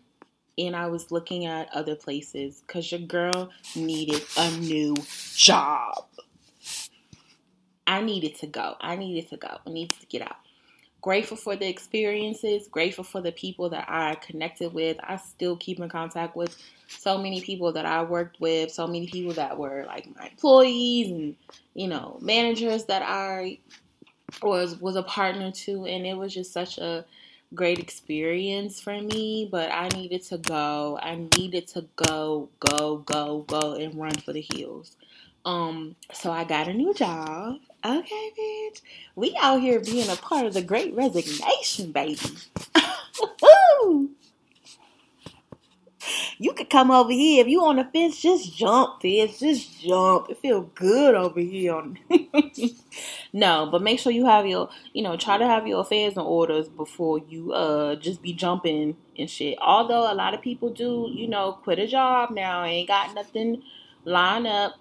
And 0.58 0.74
I 0.74 0.88
was 0.88 1.12
looking 1.12 1.46
at 1.46 1.70
other 1.74 1.96
places 1.96 2.64
because 2.66 2.90
your 2.90 3.02
girl 3.02 3.50
needed 3.76 4.24
a 4.38 4.52
new 4.52 4.96
job. 5.36 6.06
I 7.86 8.02
needed 8.02 8.36
to 8.36 8.48
go. 8.48 8.76
I 8.80 8.96
needed 8.96 9.30
to 9.32 9.38
go. 9.38 9.58
I 9.66 9.70
needed 9.70 10.00
to 10.00 10.06
get 10.08 10.22
out. 10.22 10.38
Grateful 11.06 11.38
for 11.38 11.56
the 11.56 11.68
experiences, 11.68 12.68
grateful 12.68 13.04
for 13.04 13.22
the 13.22 13.32
people 13.32 13.70
that 13.70 13.86
I 13.88 14.16
connected 14.16 14.74
with. 14.74 14.98
I 15.04 15.18
still 15.18 15.56
keep 15.56 15.80
in 15.80 15.88
contact 15.88 16.36
with 16.36 16.58
so 16.88 17.20
many 17.20 17.42
people 17.42 17.72
that 17.74 17.86
I 17.86 18.02
worked 18.02 18.42
with, 18.42 18.72
so 18.72 18.88
many 18.88 19.06
people 19.06 19.34
that 19.34 19.56
were 19.56 19.86
like 19.86 20.08
my 20.18 20.30
employees 20.30 21.12
and 21.12 21.36
you 21.76 21.90
know 21.90 22.18
managers 22.24 22.86
that 22.86 23.04
I 23.06 23.60
was 24.42 24.82
was 24.82 24.96
a 24.96 25.04
partner 25.04 25.52
to, 25.52 25.86
and 25.86 26.08
it 26.08 26.18
was 26.18 26.34
just 26.34 26.52
such 26.52 26.80
a 26.80 27.06
great 27.54 27.78
experience 27.78 28.82
for 28.82 29.00
me. 29.00 29.48
But 29.52 29.72
I 29.72 29.90
needed 29.90 30.24
to 30.24 30.40
go. 30.40 30.98
I 31.04 31.18
needed 31.38 31.68
to 31.68 31.86
go, 31.98 32.50
go, 32.60 32.98
go, 32.98 33.46
go, 33.48 33.76
and 33.76 33.94
run 33.96 34.18
for 34.18 34.34
the 34.34 34.42
hills. 34.56 34.98
Um, 35.46 35.98
so 36.12 36.32
I 36.32 36.46
got 36.46 36.68
a 36.68 36.74
new 36.74 36.96
job. 36.96 37.58
Okay, 37.86 38.32
bitch. 38.40 38.82
We 39.16 39.38
out 39.40 39.62
here 39.62 39.80
being 39.80 40.10
a 40.10 40.16
part 40.16 40.48
of 40.48 40.56
the 40.56 40.64
great 40.64 40.96
resignation, 40.96 41.92
baby. 41.92 42.18
you 46.40 46.54
could 46.54 46.72
come 46.72 46.90
over 46.90 47.12
here. 47.12 47.42
If 47.42 47.48
you 47.48 47.64
on 47.64 47.76
the 47.76 47.84
fence, 47.84 48.20
just 48.20 48.58
jump, 48.58 49.04
bitch. 49.04 49.38
Just 49.40 49.84
jump. 49.84 50.32
It 50.32 50.40
feel 50.40 50.62
good 50.74 51.14
over 51.14 51.40
here. 51.40 51.84
no, 53.34 53.70
but 53.72 53.84
make 53.84 54.00
sure 54.00 54.12
you 54.12 54.26
have 54.26 54.48
your, 54.48 54.70
you 54.94 55.04
know, 55.04 55.16
try 55.16 55.38
to 55.38 55.46
have 55.46 55.68
your 55.68 55.82
affairs 55.82 56.14
in 56.14 56.20
orders 56.22 56.68
before 56.68 57.20
you 57.20 57.54
uh 57.54 57.98
just 57.98 58.24
be 58.24 58.34
jumping 58.34 58.98
and 59.16 59.30
shit. 59.30 59.60
Although 59.62 60.12
a 60.12 60.16
lot 60.16 60.34
of 60.34 60.42
people 60.42 60.72
do, 60.72 61.12
you 61.14 61.28
know, 61.28 61.52
quit 61.52 61.78
a 61.78 61.86
job 61.86 62.32
now, 62.32 62.64
ain't 62.64 62.88
got 62.88 63.14
nothing 63.14 63.62
lined 64.06 64.48
up. 64.48 64.74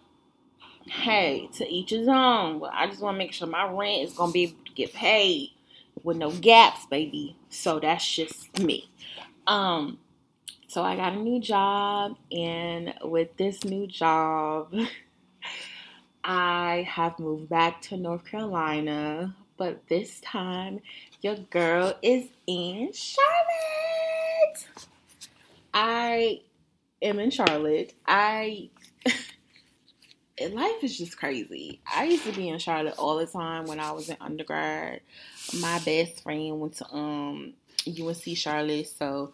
Hey, 0.87 1.49
to 1.55 1.69
each 1.69 1.91
his 1.91 2.09
own. 2.09 2.59
But 2.61 2.73
I 2.75 2.87
just 2.87 3.01
want 3.01 3.15
to 3.15 3.19
make 3.19 3.33
sure 3.33 3.49
my 3.49 3.69
rent 3.71 4.09
is 4.09 4.15
gonna 4.15 4.33
be 4.33 4.45
able 4.45 4.65
to 4.65 4.73
get 4.73 4.93
paid 4.93 5.51
with 6.03 6.17
no 6.17 6.31
gaps, 6.31 6.87
baby. 6.87 7.37
So 7.49 7.81
that's 7.81 8.15
just 8.15 8.59
me. 8.59 8.89
Um, 9.47 9.99
so 10.69 10.83
I 10.83 10.97
got 10.97 11.13
a 11.13 11.17
new 11.17 11.41
job, 11.41 12.17
and 12.33 12.95
with 13.03 13.37
this 13.37 13.65
new 13.65 13.87
job, 13.87 14.75
I 16.25 16.87
have 16.89 17.19
moved 17.19 17.49
back 17.49 17.81
to 17.83 17.97
North 17.97 18.25
Carolina, 18.25 19.37
but 19.57 19.87
this 19.89 20.21
time 20.21 20.81
your 21.21 21.37
girl 21.37 21.95
is 22.03 22.27
in 22.47 22.93
Charlotte. 22.93 24.67
I 25.73 26.41
am 27.03 27.21
in 27.21 27.31
Charlotte. 27.31 27.93
I 28.07 28.71
life 30.41 30.83
is 30.83 30.99
just 30.99 31.17
crazy. 31.17 31.81
I 31.93 32.05
used 32.05 32.25
to 32.25 32.33
be 32.33 32.49
in 32.49 32.59
Charlotte 32.59 32.95
all 32.99 33.19
the 33.19 33.27
time 33.27 33.67
when 33.67 33.79
I 33.79 33.93
was 33.93 34.09
in 34.09 34.17
undergrad. 34.21 35.01
My 35.61 35.79
best 35.81 36.23
friend 36.23 36.61
went 36.61 36.77
to 36.77 36.93
um 36.93 37.55
UNC 37.87 38.37
Charlotte, 38.37 38.89
so 38.89 39.33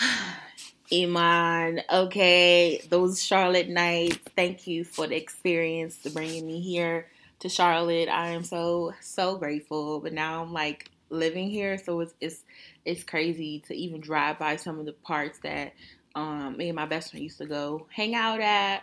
Iman, 0.92 1.82
okay, 1.92 2.82
those 2.88 3.22
Charlotte 3.22 3.68
nights. 3.68 4.18
Thank 4.34 4.66
you 4.66 4.84
for 4.84 5.06
the 5.06 5.16
experience 5.16 5.98
to 5.98 6.10
bringing 6.10 6.46
me 6.46 6.60
here 6.60 7.06
to 7.40 7.48
Charlotte. 7.48 8.08
I 8.08 8.30
am 8.30 8.44
so 8.44 8.94
so 9.00 9.36
grateful. 9.36 10.00
But 10.00 10.14
now 10.14 10.42
I'm 10.42 10.52
like 10.52 10.90
living 11.10 11.50
here, 11.50 11.76
so 11.76 12.00
it's 12.00 12.14
it's 12.20 12.42
it's 12.86 13.04
crazy 13.04 13.62
to 13.68 13.74
even 13.74 14.00
drive 14.00 14.38
by 14.38 14.56
some 14.56 14.78
of 14.80 14.86
the 14.86 14.92
parts 14.92 15.38
that 15.40 15.74
um, 16.14 16.56
me 16.56 16.70
and 16.70 16.76
my 16.76 16.86
best 16.86 17.10
friend 17.10 17.22
used 17.22 17.38
to 17.38 17.46
go 17.46 17.86
hang 17.90 18.14
out 18.14 18.40
at 18.40 18.82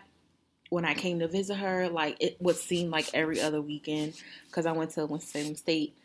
when 0.70 0.86
I 0.86 0.94
came 0.94 1.20
to 1.20 1.28
visit 1.28 1.56
her. 1.56 1.90
Like 1.90 2.18
it 2.20 2.38
would 2.42 2.56
seem 2.56 2.90
like 2.90 3.10
every 3.14 3.42
other 3.42 3.62
weekend 3.62 4.14
because 4.48 4.66
I 4.66 4.72
went 4.72 4.92
to 4.92 5.06
Winston 5.06 5.56
State 5.56 5.96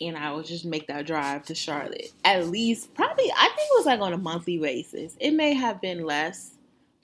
and 0.00 0.16
I 0.16 0.32
would 0.32 0.46
just 0.46 0.64
make 0.64 0.86
that 0.88 1.06
drive 1.06 1.44
to 1.46 1.54
Charlotte. 1.54 2.12
At 2.24 2.48
least, 2.48 2.94
probably, 2.94 3.30
I 3.36 3.46
think 3.48 3.58
it 3.58 3.78
was 3.78 3.86
like 3.86 4.00
on 4.00 4.12
a 4.12 4.18
monthly 4.18 4.58
basis. 4.58 5.16
It 5.20 5.32
may 5.32 5.54
have 5.54 5.80
been 5.80 6.04
less, 6.04 6.52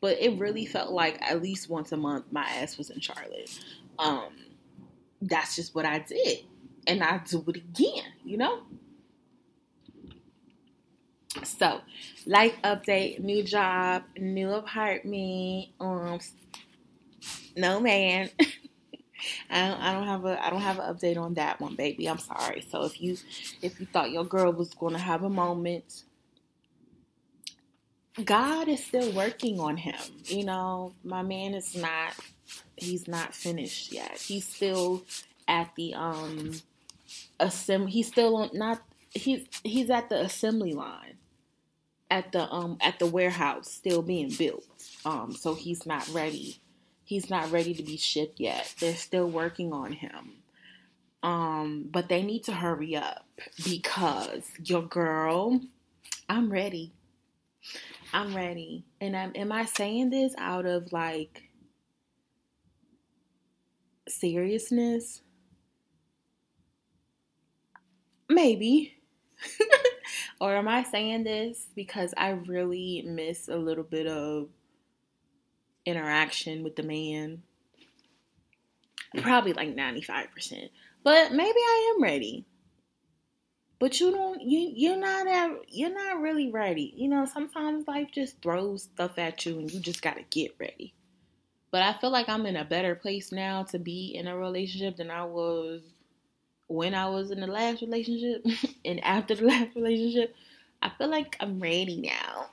but 0.00 0.18
it 0.20 0.38
really 0.38 0.66
felt 0.66 0.92
like 0.92 1.20
at 1.22 1.42
least 1.42 1.68
once 1.68 1.92
a 1.92 1.96
month 1.96 2.24
my 2.30 2.42
ass 2.42 2.76
was 2.76 2.90
in 2.90 3.00
Charlotte. 3.00 3.58
Um, 3.98 4.30
that's 5.22 5.56
just 5.56 5.74
what 5.74 5.84
I 5.84 6.00
did, 6.00 6.38
and 6.86 7.02
I 7.02 7.20
do 7.28 7.44
it 7.48 7.56
again. 7.56 8.04
You 8.24 8.38
know. 8.38 8.60
So, 11.44 11.82
life 12.26 12.56
update, 12.64 13.20
new 13.20 13.44
job, 13.44 14.02
new 14.16 14.50
apartment. 14.50 15.68
Um, 15.78 16.18
no 17.58 17.80
man. 17.80 18.30
I 19.50 19.68
don't, 19.68 19.80
I 19.80 19.92
don't 19.92 20.06
have 20.06 20.24
a 20.24 20.46
I 20.46 20.50
don't 20.50 20.60
have 20.60 20.78
an 20.78 20.94
update 20.94 21.18
on 21.18 21.34
that 21.34 21.60
one, 21.60 21.74
baby. 21.74 22.08
I'm 22.08 22.18
sorry. 22.18 22.64
So 22.70 22.84
if 22.84 23.00
you 23.00 23.16
if 23.62 23.80
you 23.80 23.86
thought 23.86 24.10
your 24.10 24.24
girl 24.24 24.52
was 24.52 24.72
going 24.74 24.92
to 24.92 24.98
have 24.98 25.24
a 25.24 25.30
moment, 25.30 26.04
God 28.24 28.68
is 28.68 28.84
still 28.84 29.12
working 29.12 29.60
on 29.60 29.76
him. 29.76 30.00
You 30.26 30.44
know, 30.44 30.94
my 31.02 31.22
man 31.22 31.54
is 31.54 31.74
not 31.74 32.14
he's 32.76 33.08
not 33.08 33.34
finished 33.34 33.92
yet. 33.92 34.18
He's 34.18 34.46
still 34.46 35.02
at 35.48 35.74
the 35.76 35.94
um 35.94 36.52
assembly. 37.40 37.90
He's 37.90 38.08
still 38.08 38.36
on 38.36 38.50
not 38.52 38.82
he's 39.12 39.46
he's 39.64 39.90
at 39.90 40.10
the 40.10 40.20
assembly 40.20 40.74
line 40.74 41.16
at 42.10 42.30
the 42.30 42.48
um 42.52 42.78
at 42.80 43.00
the 43.00 43.06
warehouse 43.06 43.70
still 43.70 44.02
being 44.02 44.30
built. 44.30 44.64
Um 45.04 45.32
so 45.32 45.54
he's 45.54 45.86
not 45.86 46.08
ready 46.10 46.60
he's 47.08 47.30
not 47.30 47.50
ready 47.50 47.72
to 47.72 47.82
be 47.82 47.96
shipped 47.96 48.38
yet. 48.38 48.74
They're 48.80 48.94
still 48.94 49.30
working 49.30 49.72
on 49.72 49.92
him. 49.92 50.32
Um, 51.22 51.88
but 51.90 52.10
they 52.10 52.22
need 52.22 52.44
to 52.44 52.52
hurry 52.52 52.94
up 52.96 53.26
because 53.64 54.50
your 54.62 54.82
girl, 54.82 55.58
I'm 56.28 56.52
ready. 56.52 56.92
I'm 58.12 58.36
ready. 58.36 58.84
And 59.00 59.16
I'm, 59.16 59.32
am 59.34 59.52
I 59.52 59.64
saying 59.64 60.10
this 60.10 60.34
out 60.36 60.66
of 60.66 60.92
like 60.92 61.44
seriousness? 64.06 65.22
Maybe. 68.28 68.98
or 70.42 70.54
am 70.54 70.68
I 70.68 70.82
saying 70.82 71.24
this 71.24 71.68
because 71.74 72.12
I 72.18 72.32
really 72.32 73.02
miss 73.06 73.48
a 73.48 73.56
little 73.56 73.84
bit 73.84 74.06
of 74.06 74.48
interaction 75.88 76.64
with 76.64 76.76
the 76.76 76.84
man. 76.84 77.42
Probably 79.22 79.52
like 79.54 79.76
95%. 79.76 80.70
But 81.04 81.32
maybe 81.32 81.58
I 81.58 81.94
am 81.96 82.02
ready. 82.02 82.46
but 83.80 84.00
you 84.00 84.10
don't 84.10 84.40
you 84.42 84.72
you're 84.74 84.96
not 84.98 85.26
at, 85.28 85.50
you're 85.68 85.94
not 85.94 86.20
really 86.20 86.50
ready. 86.50 86.92
You 86.96 87.08
know, 87.08 87.26
sometimes 87.26 87.86
life 87.88 88.08
just 88.12 88.42
throws 88.42 88.84
stuff 88.84 89.18
at 89.18 89.46
you 89.46 89.58
and 89.58 89.70
you 89.72 89.80
just 89.80 90.02
got 90.02 90.16
to 90.16 90.24
get 90.30 90.54
ready. 90.58 90.94
But 91.70 91.82
I 91.82 91.94
feel 91.94 92.10
like 92.10 92.28
I'm 92.28 92.46
in 92.46 92.56
a 92.56 92.64
better 92.64 92.94
place 92.96 93.32
now 93.32 93.64
to 93.64 93.78
be 93.78 94.14
in 94.16 94.28
a 94.28 94.36
relationship 94.38 94.96
than 94.98 95.10
I 95.10 95.24
was 95.24 95.82
when 96.68 96.94
I 96.94 97.08
was 97.08 97.30
in 97.32 97.40
the 97.40 97.48
last 97.48 97.82
relationship 97.82 98.44
and 98.84 99.02
after 99.04 99.36
the 99.36 99.46
last 99.46 99.76
relationship. 99.76 100.34
I 100.82 100.90
feel 100.90 101.08
like 101.08 101.36
I'm 101.40 101.60
ready 101.60 101.96
now. 101.96 102.47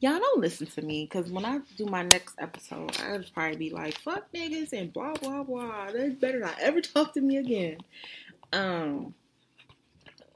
Y'all 0.00 0.18
don't 0.18 0.40
listen 0.40 0.66
to 0.66 0.82
me 0.82 1.08
because 1.10 1.30
when 1.30 1.44
I 1.44 1.60
do 1.76 1.86
my 1.86 2.02
next 2.02 2.34
episode, 2.38 2.94
I'll 3.00 3.24
probably 3.32 3.56
be 3.56 3.70
like, 3.70 3.98
fuck 3.98 4.30
niggas 4.34 4.72
and 4.72 4.92
blah 4.92 5.14
blah 5.14 5.42
blah. 5.42 5.90
They 5.90 6.10
better 6.10 6.40
not 6.40 6.58
ever 6.60 6.80
talk 6.82 7.14
to 7.14 7.20
me 7.20 7.38
again. 7.38 7.78
Um 8.52 9.14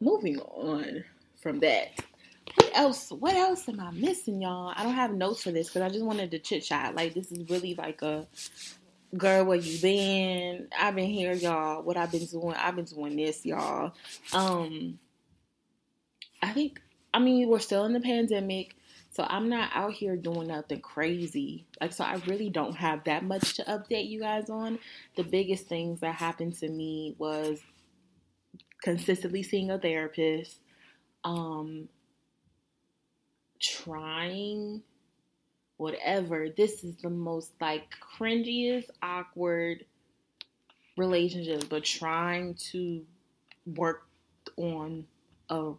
moving 0.00 0.38
on 0.40 1.04
from 1.42 1.60
that. 1.60 1.92
What 2.54 2.70
else? 2.74 3.10
What 3.10 3.34
else 3.34 3.68
am 3.68 3.80
I 3.80 3.90
missing, 3.90 4.42
y'all? 4.42 4.72
I 4.74 4.82
don't 4.82 4.94
have 4.94 5.12
notes 5.12 5.42
for 5.42 5.52
this 5.52 5.68
because 5.68 5.82
I 5.82 5.88
just 5.88 6.04
wanted 6.04 6.30
to 6.32 6.38
chit 6.38 6.64
chat. 6.64 6.94
Like 6.94 7.14
this 7.14 7.30
is 7.30 7.48
really 7.48 7.74
like 7.74 8.02
a 8.02 8.26
girl, 9.16 9.44
where 9.44 9.58
you 9.58 9.80
been? 9.80 10.68
I've 10.78 10.94
been 10.94 11.08
here, 11.08 11.32
y'all. 11.32 11.82
What 11.82 11.96
I've 11.96 12.10
been 12.10 12.26
doing? 12.26 12.54
I've 12.56 12.76
been 12.76 12.84
doing 12.84 13.16
this, 13.16 13.44
y'all. 13.44 13.92
Um, 14.32 14.98
I 16.42 16.52
think. 16.52 16.80
I 17.12 17.18
mean, 17.18 17.48
we're 17.48 17.58
still 17.58 17.84
in 17.86 17.92
the 17.92 18.00
pandemic, 18.00 18.76
so 19.20 19.26
I'm 19.28 19.50
not 19.50 19.68
out 19.74 19.92
here 19.92 20.16
doing 20.16 20.48
nothing 20.48 20.80
crazy. 20.80 21.66
Like, 21.78 21.92
so 21.92 22.04
I 22.04 22.14
really 22.26 22.48
don't 22.48 22.74
have 22.74 23.04
that 23.04 23.22
much 23.22 23.52
to 23.56 23.64
update 23.64 24.08
you 24.08 24.20
guys 24.20 24.48
on. 24.48 24.78
The 25.14 25.24
biggest 25.24 25.66
things 25.66 26.00
that 26.00 26.14
happened 26.14 26.54
to 26.60 26.68
me 26.70 27.16
was 27.18 27.60
consistently 28.82 29.42
seeing 29.42 29.70
a 29.70 29.78
therapist, 29.78 30.56
um, 31.22 31.90
trying 33.60 34.82
whatever. 35.76 36.48
This 36.48 36.82
is 36.82 36.96
the 36.96 37.10
most 37.10 37.50
like 37.60 37.92
cringiest, 38.18 38.88
awkward 39.02 39.84
relationship, 40.96 41.68
but 41.68 41.84
trying 41.84 42.54
to 42.70 43.02
work 43.66 44.06
on 44.56 45.04
a 45.50 45.72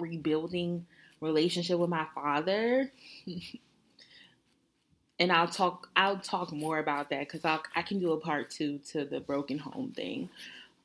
rebuilding 0.00 0.84
relationship 1.20 1.78
with 1.78 1.90
my 1.90 2.06
father. 2.14 2.90
and 5.18 5.32
I'll 5.32 5.48
talk 5.48 5.88
I'll 5.96 6.18
talk 6.18 6.52
more 6.52 6.78
about 6.78 7.10
that 7.10 7.20
because 7.20 7.44
I 7.44 7.58
I 7.74 7.82
can 7.82 7.98
do 7.98 8.12
a 8.12 8.20
part 8.20 8.50
two 8.50 8.78
to 8.92 9.04
the 9.04 9.20
broken 9.20 9.58
home 9.58 9.92
thing. 9.92 10.28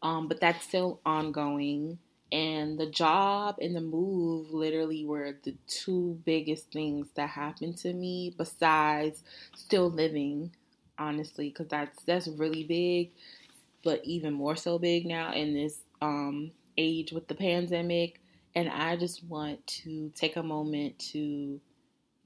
Um, 0.02 0.28
but 0.28 0.40
that's 0.40 0.66
still 0.66 1.00
ongoing. 1.06 2.00
And 2.32 2.80
the 2.80 2.88
job 2.88 3.58
and 3.62 3.76
the 3.76 3.82
move 3.82 4.52
literally 4.52 5.06
were 5.06 5.38
the 5.44 5.56
two 5.68 6.20
biggest 6.26 6.72
things 6.72 7.08
that 7.16 7.30
happened 7.30 7.78
to 7.80 7.94
me 7.94 8.34
besides 8.36 9.24
still 9.56 9.90
living, 9.90 10.52
honestly, 10.98 11.50
because 11.50 11.68
that's 11.68 12.04
that's 12.04 12.28
really 12.28 12.64
big, 12.64 13.12
but 13.84 14.04
even 14.04 14.34
more 14.34 14.56
so 14.56 14.80
big 14.80 15.06
now 15.06 15.32
in 15.34 15.54
this 15.54 15.80
um, 16.02 16.52
age 16.78 17.12
with 17.12 17.28
the 17.28 17.36
pandemic. 17.36 18.20
And 18.56 18.70
I 18.70 18.96
just 18.98 19.24
want 19.24 19.66
to 19.84 20.12
take 20.16 20.36
a 20.36 20.44
moment 20.44 21.00
to 21.12 21.60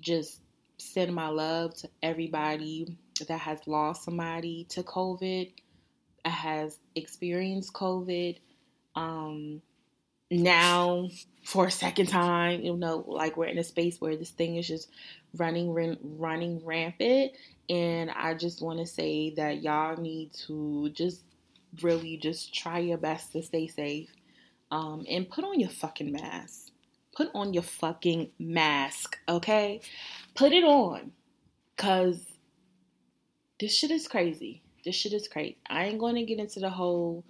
just 0.02 0.42
send 0.78 1.14
my 1.14 1.30
love 1.30 1.74
to 1.76 1.90
everybody 2.04 2.98
that 3.28 3.40
has 3.40 3.60
lost 3.66 4.04
somebody 4.04 4.66
to 4.70 4.84
COVID 4.84 5.52
has 6.26 6.78
experienced 6.96 7.74
COVID 7.74 8.38
um, 8.96 9.62
now 10.30 11.08
for 11.44 11.68
a 11.68 11.72
second 11.72 12.08
time. 12.08 12.62
You 12.62 12.76
know, 12.76 13.04
like 13.08 13.38
we're 13.38 13.46
in 13.46 13.58
a 13.58 13.64
space 13.64 14.00
where 14.00 14.16
this 14.16 14.32
thing 14.32 14.58
is 14.58 14.68
just 14.68 14.90
running, 15.36 15.98
running 16.18 16.66
rampant. 16.66 17.32
And 17.70 18.12
I 18.12 18.34
just 18.34 18.62
want 18.62 18.80
to 18.80 18.86
say 18.86 19.34
that 19.36 19.62
y'all 19.62 19.98
need 19.98 20.34
to 20.48 20.90
just 20.90 21.22
really 21.82 22.18
just 22.18 22.54
try 22.54 22.80
your 22.80 22.98
best 22.98 23.34
to 23.34 23.44
stay 23.44 23.68
safe 23.68 24.10
um, 24.72 25.06
and 25.10 25.30
put 25.30 25.44
on 25.44 25.60
your 25.60 25.70
fucking 25.70 26.12
mask. 26.12 26.72
Put 27.16 27.30
on 27.34 27.54
your 27.54 27.64
fucking 27.64 28.30
mask, 28.38 29.18
okay? 29.28 29.82
Put 30.36 30.52
it 30.52 30.64
on. 30.64 31.12
Because 31.76 32.20
this 33.60 33.76
shit 33.76 33.92
is 33.92 34.08
crazy. 34.08 34.62
This 34.84 34.96
shit 34.96 35.14
is 35.14 35.28
crazy. 35.28 35.58
I 35.70 35.86
ain't 35.86 36.00
going 36.00 36.16
to 36.16 36.24
get 36.24 36.40
into 36.40 36.60
the 36.60 36.70
whole 36.70 37.24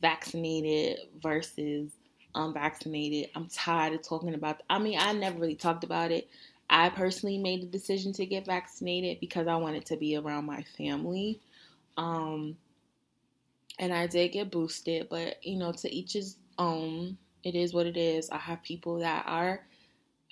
vaccinated 0.00 0.98
versus 1.20 1.90
unvaccinated. 2.34 3.30
I'm 3.34 3.48
tired 3.48 3.94
of 3.94 4.02
talking 4.02 4.34
about. 4.34 4.62
I 4.68 4.78
mean, 4.78 4.98
I 4.98 5.12
never 5.12 5.38
really 5.38 5.54
talked 5.54 5.84
about 5.84 6.10
it. 6.10 6.28
I 6.68 6.88
personally 6.88 7.38
made 7.38 7.62
the 7.62 7.66
decision 7.66 8.12
to 8.14 8.26
get 8.26 8.46
vaccinated 8.46 9.20
because 9.20 9.46
I 9.46 9.56
wanted 9.56 9.84
to 9.86 9.96
be 9.96 10.16
around 10.16 10.46
my 10.46 10.62
family. 10.76 11.40
Um, 11.96 12.56
and 13.78 13.92
I 13.92 14.06
did 14.06 14.28
get 14.32 14.50
boosted, 14.50 15.08
but 15.10 15.44
you 15.44 15.58
know, 15.58 15.72
to 15.72 15.94
each 15.94 16.14
his 16.14 16.36
own. 16.58 17.18
It 17.42 17.54
is 17.54 17.74
what 17.74 17.86
it 17.86 17.96
is. 17.96 18.30
I 18.30 18.38
have 18.38 18.62
people 18.62 18.98
that 19.00 19.24
are, 19.26 19.60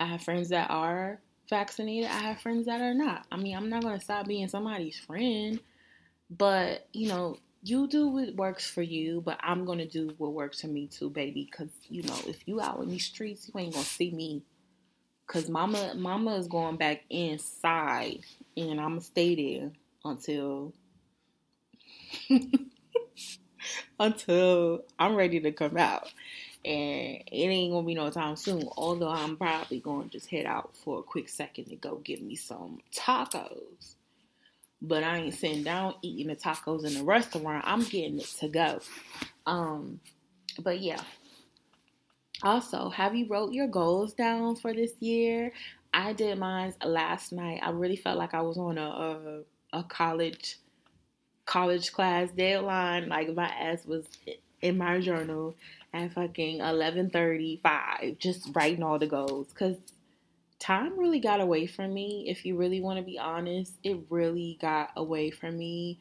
I 0.00 0.06
have 0.06 0.22
friends 0.22 0.48
that 0.50 0.70
are 0.70 1.20
vaccinated. 1.48 2.10
I 2.10 2.18
have 2.18 2.40
friends 2.40 2.66
that 2.66 2.80
are 2.80 2.94
not. 2.94 3.26
I 3.30 3.36
mean, 3.36 3.56
I'm 3.56 3.68
not 3.68 3.82
gonna 3.82 4.00
stop 4.00 4.26
being 4.26 4.48
somebody's 4.48 4.98
friend. 4.98 5.60
But, 6.30 6.88
you 6.92 7.08
know, 7.08 7.36
you 7.62 7.86
do 7.86 8.08
what 8.08 8.34
works 8.34 8.68
for 8.68 8.82
you, 8.82 9.20
but 9.20 9.38
I'm 9.40 9.64
gonna 9.64 9.86
do 9.86 10.14
what 10.18 10.32
works 10.32 10.60
for 10.62 10.66
me 10.66 10.88
too, 10.88 11.10
baby. 11.10 11.46
Cause 11.46 11.68
you 11.88 12.02
know, 12.02 12.16
if 12.26 12.46
you 12.46 12.60
out 12.60 12.82
in 12.82 12.88
these 12.90 13.04
streets, 13.04 13.48
you 13.52 13.60
ain't 13.60 13.74
gonna 13.74 13.84
see 13.84 14.10
me. 14.10 14.42
Cause 15.26 15.48
mama, 15.48 15.94
mama 15.96 16.36
is 16.36 16.48
going 16.48 16.76
back 16.76 17.04
inside, 17.08 18.20
and 18.56 18.80
I'm 18.80 18.90
gonna 18.90 19.00
stay 19.00 19.34
there 19.34 19.72
until 20.04 20.74
until 24.00 24.84
I'm 24.98 25.14
ready 25.14 25.40
to 25.40 25.52
come 25.52 25.76
out. 25.76 26.12
And 26.64 27.22
it 27.26 27.48
ain't 27.48 27.72
gonna 27.72 27.86
be 27.86 27.94
no 27.94 28.10
time 28.10 28.36
soon. 28.36 28.68
Although 28.76 29.10
I'm 29.10 29.36
probably 29.36 29.80
gonna 29.80 30.08
just 30.08 30.30
head 30.30 30.46
out 30.46 30.76
for 30.76 31.00
a 31.00 31.02
quick 31.02 31.28
second 31.28 31.66
to 31.66 31.76
go 31.76 31.96
get 31.96 32.22
me 32.22 32.36
some 32.36 32.78
tacos 32.94 33.96
but 34.82 35.04
I 35.04 35.18
ain't 35.18 35.34
sitting 35.34 35.62
down 35.62 35.94
eating 36.02 36.26
the 36.26 36.36
tacos 36.36 36.84
in 36.84 36.94
the 36.94 37.04
restaurant. 37.04 37.64
I'm 37.66 37.84
getting 37.84 38.18
it 38.18 38.26
to 38.40 38.48
go. 38.48 38.80
Um, 39.46 40.00
but 40.60 40.80
yeah. 40.80 41.00
Also, 42.42 42.90
have 42.90 43.14
you 43.14 43.26
wrote 43.28 43.52
your 43.52 43.68
goals 43.68 44.12
down 44.12 44.56
for 44.56 44.74
this 44.74 44.92
year? 44.98 45.52
I 45.94 46.12
did 46.12 46.38
mine 46.38 46.74
last 46.84 47.32
night. 47.32 47.60
I 47.62 47.70
really 47.70 47.96
felt 47.96 48.18
like 48.18 48.34
I 48.34 48.40
was 48.40 48.58
on 48.58 48.76
a 48.76 49.44
a, 49.72 49.78
a 49.78 49.84
college 49.84 50.58
college 51.52 51.92
class 51.92 52.30
deadline. 52.30 53.10
Like 53.10 53.34
my 53.34 53.44
ass 53.46 53.84
was 53.84 54.06
in 54.62 54.78
my 54.78 55.00
journal 55.00 55.54
at 55.92 56.14
fucking 56.14 56.60
eleven 56.60 57.10
thirty 57.10 57.60
five, 57.62 58.18
just 58.18 58.48
writing 58.54 58.82
all 58.82 58.98
the 58.98 59.06
goals. 59.06 59.48
Cause 59.54 59.76
time 60.58 60.98
really 60.98 61.20
got 61.20 61.42
away 61.42 61.66
from 61.66 61.92
me. 61.92 62.24
If 62.26 62.46
you 62.46 62.56
really 62.56 62.80
want 62.80 62.98
to 62.98 63.04
be 63.04 63.18
honest, 63.18 63.74
it 63.84 63.98
really 64.08 64.56
got 64.62 64.92
away 64.96 65.30
from 65.30 65.58
me. 65.58 65.98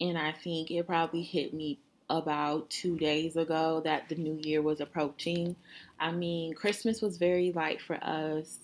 And 0.00 0.18
I 0.18 0.32
think 0.32 0.72
it 0.72 0.84
probably 0.86 1.22
hit 1.22 1.54
me 1.54 1.78
about 2.10 2.68
two 2.70 2.96
days 2.96 3.36
ago 3.36 3.82
that 3.84 4.08
the 4.08 4.16
new 4.16 4.40
year 4.42 4.62
was 4.62 4.80
approaching. 4.80 5.54
I 6.00 6.10
mean, 6.10 6.54
Christmas 6.54 7.00
was 7.00 7.18
very 7.18 7.52
light 7.52 7.80
for 7.80 8.02
us. 8.02 8.58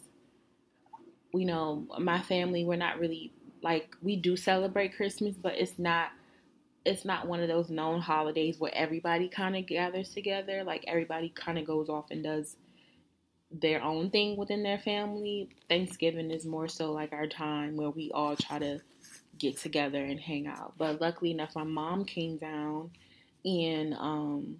You 1.33 1.45
know, 1.45 1.87
my 1.99 2.23
family, 2.23 2.65
we're 2.65 2.77
not 2.77 2.99
really 2.99 3.33
like, 3.63 3.95
we 4.03 4.17
do 4.17 4.37
celebrate 4.37 4.97
Christmas, 4.97 5.37
but 5.41 5.55
it's 5.57 5.79
not. 5.79 6.09
It's 6.85 7.05
not 7.05 7.27
one 7.27 7.41
of 7.41 7.49
those 7.49 7.71
known 7.71 8.01
holidays 8.01 8.59
where 8.59 8.75
everybody 8.75 9.29
kind 9.29 9.57
of 9.57 9.67
gathers 9.67 10.11
together. 10.11 10.65
Like 10.65 10.85
everybody 10.87 11.31
kind 11.31 11.59
of 11.59 11.67
goes 11.67 11.89
off 11.89 12.07
and 12.11 12.23
does 12.23 12.57
their 13.51 13.83
own 13.83 14.11
thing 14.11 14.37
within 14.37 14.63
their 14.63 14.79
family. 14.79 15.49
Thanksgiving 15.69 16.31
is 16.31 16.45
more 16.45 16.69
so 16.69 16.93
like 16.93 17.13
our 17.13 17.27
time 17.27 17.77
where 17.77 17.91
we 17.91 18.11
all 18.13 18.37
try 18.37 18.59
to 18.59 18.81
get 19.39 19.57
together 19.57 20.03
and 20.05 20.21
hang 20.21 20.47
out. 20.47 20.75
But 20.77 21.01
luckily 21.01 21.31
enough, 21.31 21.55
my 21.55 21.65
mom 21.65 22.05
came 22.05 22.37
down 22.37 22.91
and 23.45 23.95
um, 23.95 24.57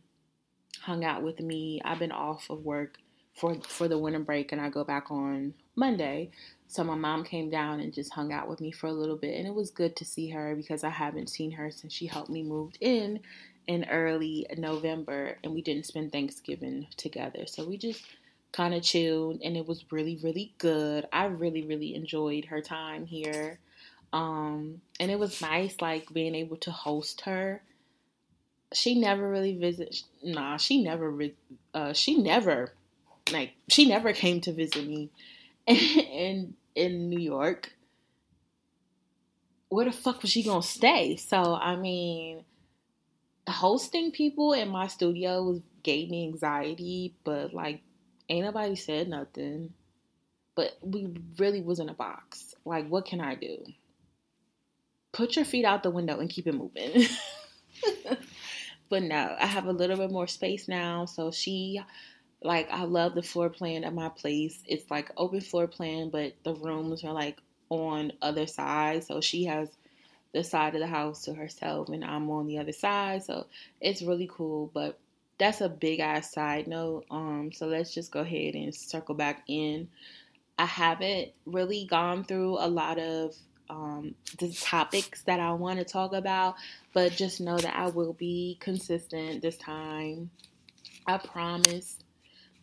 hung 0.81 1.05
out 1.05 1.23
with 1.23 1.41
me. 1.41 1.81
I've 1.85 1.99
been 1.99 2.13
off 2.13 2.51
of 2.51 2.65
work 2.65 2.99
for 3.35 3.57
for 3.69 3.89
the 3.89 3.99
winter 3.99 4.21
break, 4.21 4.53
and 4.53 4.61
I 4.61 4.69
go 4.69 4.85
back 4.85 5.11
on 5.11 5.55
Monday. 5.75 6.31
So 6.75 6.83
my 6.83 6.97
mom 6.97 7.23
came 7.23 7.51
down 7.51 7.81
and 7.81 7.93
just 7.93 8.13
hung 8.13 8.33
out 8.33 8.49
with 8.49 8.61
me 8.61 8.73
for 8.73 8.89
a 8.89 8.93
little 8.93 9.17
bit, 9.17 9.39
and 9.39 9.47
it 9.47 9.55
was 9.55 9.71
good 9.71 9.95
to 9.97 10.05
see 10.05 10.31
her 10.31 10.57
because 10.57 10.83
I 10.83 10.91
haven't 10.91 11.31
seen 11.31 11.53
her 11.53 11.71
since 11.71 11.93
she 11.93 12.07
helped 12.07 12.31
me 12.31 12.43
move 12.43 12.73
in 12.81 13.21
in 13.67 13.87
early 13.91 14.47
November, 14.59 15.39
and 15.45 15.55
we 15.55 15.63
didn't 15.63 15.87
spend 15.87 16.11
Thanksgiving 16.11 16.89
together. 16.97 17.47
So 17.47 17.65
we 17.65 17.77
just 17.77 18.03
kind 18.53 18.75
of 18.75 18.83
chilled 18.83 19.41
and 19.43 19.57
it 19.57 19.67
was 19.67 19.91
really 19.91 20.17
really 20.23 20.55
good 20.59 21.09
i 21.13 21.25
really 21.25 21.63
really 21.63 21.93
enjoyed 21.93 22.45
her 22.45 22.61
time 22.61 23.05
here 23.05 23.59
um 24.13 24.81
and 25.01 25.11
it 25.11 25.19
was 25.19 25.43
nice 25.43 25.75
like 25.81 26.07
being 26.13 26.37
able 26.37 26.57
to 26.57 26.71
host 26.71 27.23
her 27.23 27.61
she 28.75 28.99
never 28.99 29.29
really 29.31 29.57
visit. 29.57 30.03
Nah, 30.23 30.57
she 30.57 30.83
never. 30.83 31.15
Uh, 31.73 31.93
she 31.93 32.19
never, 32.19 32.73
like, 33.33 33.53
she 33.69 33.89
never 33.89 34.13
came 34.13 34.41
to 34.43 34.53
visit 34.53 34.87
me 34.87 35.11
in 35.67 36.55
in 36.75 37.09
New 37.09 37.21
York. 37.21 37.73
Where 39.69 39.87
the 39.87 39.93
fuck 39.93 40.23
was 40.23 40.31
she 40.31 40.43
gonna 40.43 40.63
stay? 40.63 41.17
So 41.17 41.55
I 41.55 41.77
mean, 41.77 42.45
hosting 43.49 44.11
people 44.11 44.53
in 44.53 44.69
my 44.69 44.87
studio 44.87 45.43
was 45.43 45.61
gave 45.85 46.11
me 46.11 46.25
anxiety, 46.25 47.15
but 47.23 47.55
like, 47.55 47.81
ain't 48.29 48.47
nobody 48.47 48.75
said 48.75 49.09
nothing. 49.09 49.73
But 50.57 50.77
we 50.83 51.15
really 51.39 51.61
was 51.61 51.79
in 51.79 51.89
a 51.89 51.95
box. 51.95 52.55
Like, 52.65 52.89
what 52.89 53.05
can 53.05 53.21
I 53.21 53.37
do? 53.37 53.59
Put 55.13 55.37
your 55.37 55.45
feet 55.45 55.65
out 55.65 55.83
the 55.83 55.91
window 55.91 56.19
and 56.19 56.31
keep 56.31 56.47
it 56.47 56.55
moving. 56.55 57.07
but 58.89 59.03
no, 59.03 59.37
I 59.39 59.47
have 59.47 59.67
a 59.67 59.73
little 59.73 59.97
bit 59.97 60.11
more 60.11 60.27
space 60.27 60.67
now. 60.67 61.05
So 61.05 61.31
she, 61.31 61.81
like, 62.45 62.71
I 62.71 62.85
love 62.85 63.15
the 63.15 63.23
floor 63.23 63.49
plan 63.49 63.85
of 63.85 63.95
my 63.95 64.11
place. 64.11 64.63
It's 64.67 64.91
like 64.91 65.11
open 65.17 65.41
floor 65.41 65.67
plan, 65.67 66.11
but 66.11 66.35
the 66.45 66.55
rooms 66.55 67.03
are 67.03 67.13
like 67.13 67.39
on 67.71 68.13
other 68.23 68.47
sides. 68.47 69.09
So 69.09 69.21
she 69.21 69.45
has 69.47 69.69
the 70.33 70.45
side 70.45 70.75
of 70.75 70.81
the 70.81 70.87
house 70.87 71.25
to 71.25 71.35
herself, 71.35 71.89
and 71.89 72.05
I'm 72.05 72.31
on 72.31 72.47
the 72.47 72.59
other 72.59 72.73
side. 72.73 73.25
So 73.25 73.47
it's 73.81 74.03
really 74.03 74.31
cool. 74.31 74.71
But 74.75 74.99
that's 75.39 75.61
a 75.61 75.69
big 75.69 76.01
ass 76.01 76.33
side 76.33 76.69
note. 76.69 77.07
Um, 77.11 77.51
so 77.53 77.67
let's 77.67 77.95
just 77.95 78.13
go 78.13 78.21
ahead 78.21 78.55
and 78.55 78.75
circle 78.75 79.15
back 79.15 79.43
in. 79.49 79.89
I 80.59 80.67
haven't 80.67 81.31
really 81.47 81.87
gone 81.87 82.25
through 82.25 82.59
a 82.59 82.69
lot 82.69 82.99
of 82.99 83.35
um, 83.71 84.15
the 84.39 84.53
topics 84.53 85.23
that 85.23 85.41
I 85.41 85.53
want 85.53 85.79
to 85.79 85.85
talk 85.85 86.13
about, 86.13 86.57
but 86.93 87.13
just 87.13 87.41
know 87.41 87.57
that 87.57 87.75
I 87.75 87.89
will 87.89 88.13
be 88.13 88.59
consistent 88.61 89.43
this 89.43 89.57
time. 89.57 90.31
I 91.07 91.19
promise, 91.19 91.99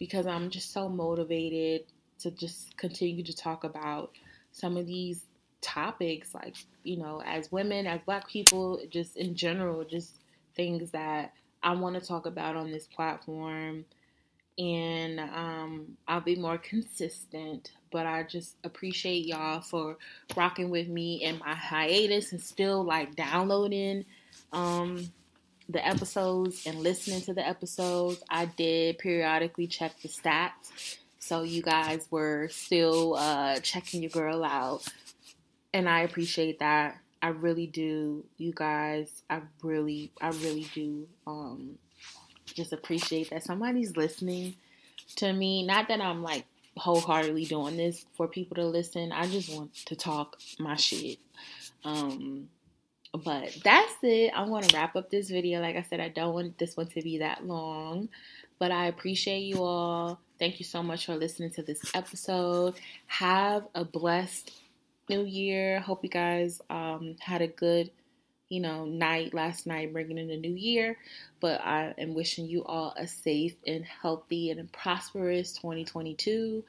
because 0.02 0.26
I'm 0.26 0.50
just 0.50 0.74
so 0.74 0.90
motivated 0.90 1.84
to 2.22 2.32
just 2.32 2.76
continue 2.76 3.24
to 3.24 3.36
talk 3.36 3.64
about 3.64 4.10
some 4.52 4.76
of 4.76 4.88
these 4.88 5.26
topics, 5.62 6.34
like, 6.34 6.56
you 6.82 6.98
know, 6.98 7.22
as 7.24 7.52
women, 7.52 7.86
as 7.86 8.02
black 8.04 8.28
people, 8.28 8.82
just 8.90 9.16
in 9.16 9.36
general, 9.36 9.84
just 9.84 10.16
things 10.56 10.90
that 10.90 11.34
I 11.62 11.76
want 11.76 12.02
to 12.02 12.02
talk 12.02 12.26
about 12.26 12.56
on 12.56 12.72
this 12.72 12.88
platform. 12.88 13.86
And 14.58 15.20
um, 15.20 15.98
I'll 16.08 16.22
be 16.22 16.36
more 16.36 16.58
consistent 16.58 17.70
but 17.92 18.06
I 18.06 18.24
just 18.24 18.56
appreciate 18.64 19.26
y'all 19.26 19.62
for 19.62 19.98
rocking 20.36 20.70
with 20.70 20.88
me 20.88 21.24
and 21.24 21.40
my 21.40 21.54
hiatus 21.54 22.32
and 22.32 22.42
still 22.42 22.84
like 22.84 23.16
downloading 23.16 24.06
um, 24.54 25.12
the 25.72 25.86
episodes 25.86 26.66
and 26.66 26.80
listening 26.80 27.22
to 27.22 27.34
the 27.34 27.48
episodes. 27.48 28.22
I 28.30 28.46
did 28.46 28.98
periodically 29.00 29.68
check 29.68 30.00
the 30.02 30.10
stats, 30.10 30.98
so 31.20 31.44
you 31.44 31.62
guys 31.62 32.08
were 32.12 32.48
still 32.50 33.16
uh, 33.16 33.60
checking 33.60 34.02
your 34.02 34.10
girl 34.10 34.44
out, 34.44 34.88
and 35.74 35.88
I 35.88 36.02
appreciate 36.02 36.60
that. 36.60 36.98
I 37.22 37.30
really 37.30 37.68
do, 37.68 38.26
you 38.38 38.52
guys. 38.54 39.22
I 39.30 39.42
really, 39.62 40.12
I 40.20 40.30
really 40.30 40.68
do. 40.74 41.08
Um, 41.28 41.78
just 42.46 42.74
appreciate 42.74 43.30
that 43.30 43.44
somebody's 43.44 43.96
listening 43.96 44.56
to 45.18 45.32
me. 45.32 45.66
Not 45.66 45.88
that 45.88 46.02
I'm 46.02 46.24
like 46.24 46.46
wholeheartedly 46.78 47.46
doing 47.46 47.78
this 47.78 48.06
for 48.16 48.28
people 48.28 48.56
to 48.56 48.66
listen. 48.66 49.12
I 49.12 49.28
just 49.28 49.54
want 49.54 49.74
to 49.86 49.96
talk 49.96 50.38
my 50.60 50.76
shit. 50.76 51.20
Um, 51.84 52.50
but 53.14 53.58
that's 53.64 53.94
it. 54.04 54.32
I'm 54.36 54.50
going 54.50 54.64
to 54.64 54.76
wrap 54.76 54.96
up 54.96 55.10
this 55.10 55.30
video. 55.30 55.62
Like 55.62 55.76
I 55.76 55.82
said, 55.84 56.00
I 56.00 56.10
don't 56.10 56.34
want 56.34 56.58
this 56.58 56.78
one 56.78 56.88
to 56.88 57.02
be 57.02 57.20
that 57.20 57.46
long, 57.46 58.10
but 58.60 58.72
I 58.72 58.88
appreciate 58.88 59.42
you 59.42 59.64
all. 59.64 60.20
Thank 60.40 60.60
you 60.60 60.66
so 60.66 60.82
much 60.82 61.06
for 61.06 61.16
listening 61.16 61.52
to 61.52 61.64
this 61.64 61.82
episode. 61.94 62.76
Have 63.08 63.68
a 63.76 63.84
blessed 63.86 64.52
new 65.10 65.24
year. 65.24 65.80
Hope 65.80 66.04
you 66.04 66.10
guys 66.10 66.62
um, 66.70 67.16
had 67.20 67.42
a 67.42 67.48
good 67.48 67.92
you 68.52 68.60
know, 68.60 68.84
night 68.84 69.34
last 69.34 69.66
night, 69.66 69.94
bringing 69.94 70.18
in 70.18 70.28
the 70.28 70.36
new 70.36 70.54
year. 70.54 70.98
But 71.40 71.62
I 71.62 71.94
am 71.98 72.14
wishing 72.14 72.48
you 72.48 72.66
all 72.66 72.94
a 72.98 73.08
safe 73.08 73.56
and 73.66 73.86
healthy 73.86 74.52
and 74.52 74.70
prosperous 74.74 75.54
2022. 75.54 76.62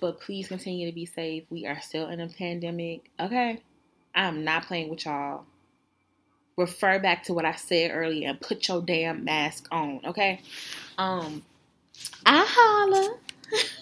But 0.00 0.20
please 0.20 0.46
continue 0.46 0.86
to 0.86 0.94
be 0.94 1.04
safe. 1.04 1.42
We 1.50 1.66
are 1.66 1.80
still 1.80 2.08
in 2.10 2.20
a 2.20 2.28
pandemic. 2.28 3.10
Okay. 3.18 3.60
I'm 4.14 4.44
not 4.44 4.66
playing 4.66 4.88
with 4.88 5.04
y'all 5.04 5.44
refer 6.56 6.98
back 6.98 7.24
to 7.24 7.34
what 7.34 7.44
I 7.44 7.54
said 7.54 7.90
earlier 7.92 8.30
and 8.30 8.40
put 8.40 8.68
your 8.68 8.82
damn 8.82 9.24
mask 9.24 9.68
on, 9.70 10.00
okay? 10.06 10.40
Um, 10.98 11.42
I 12.24 12.44
holla. 12.48 13.16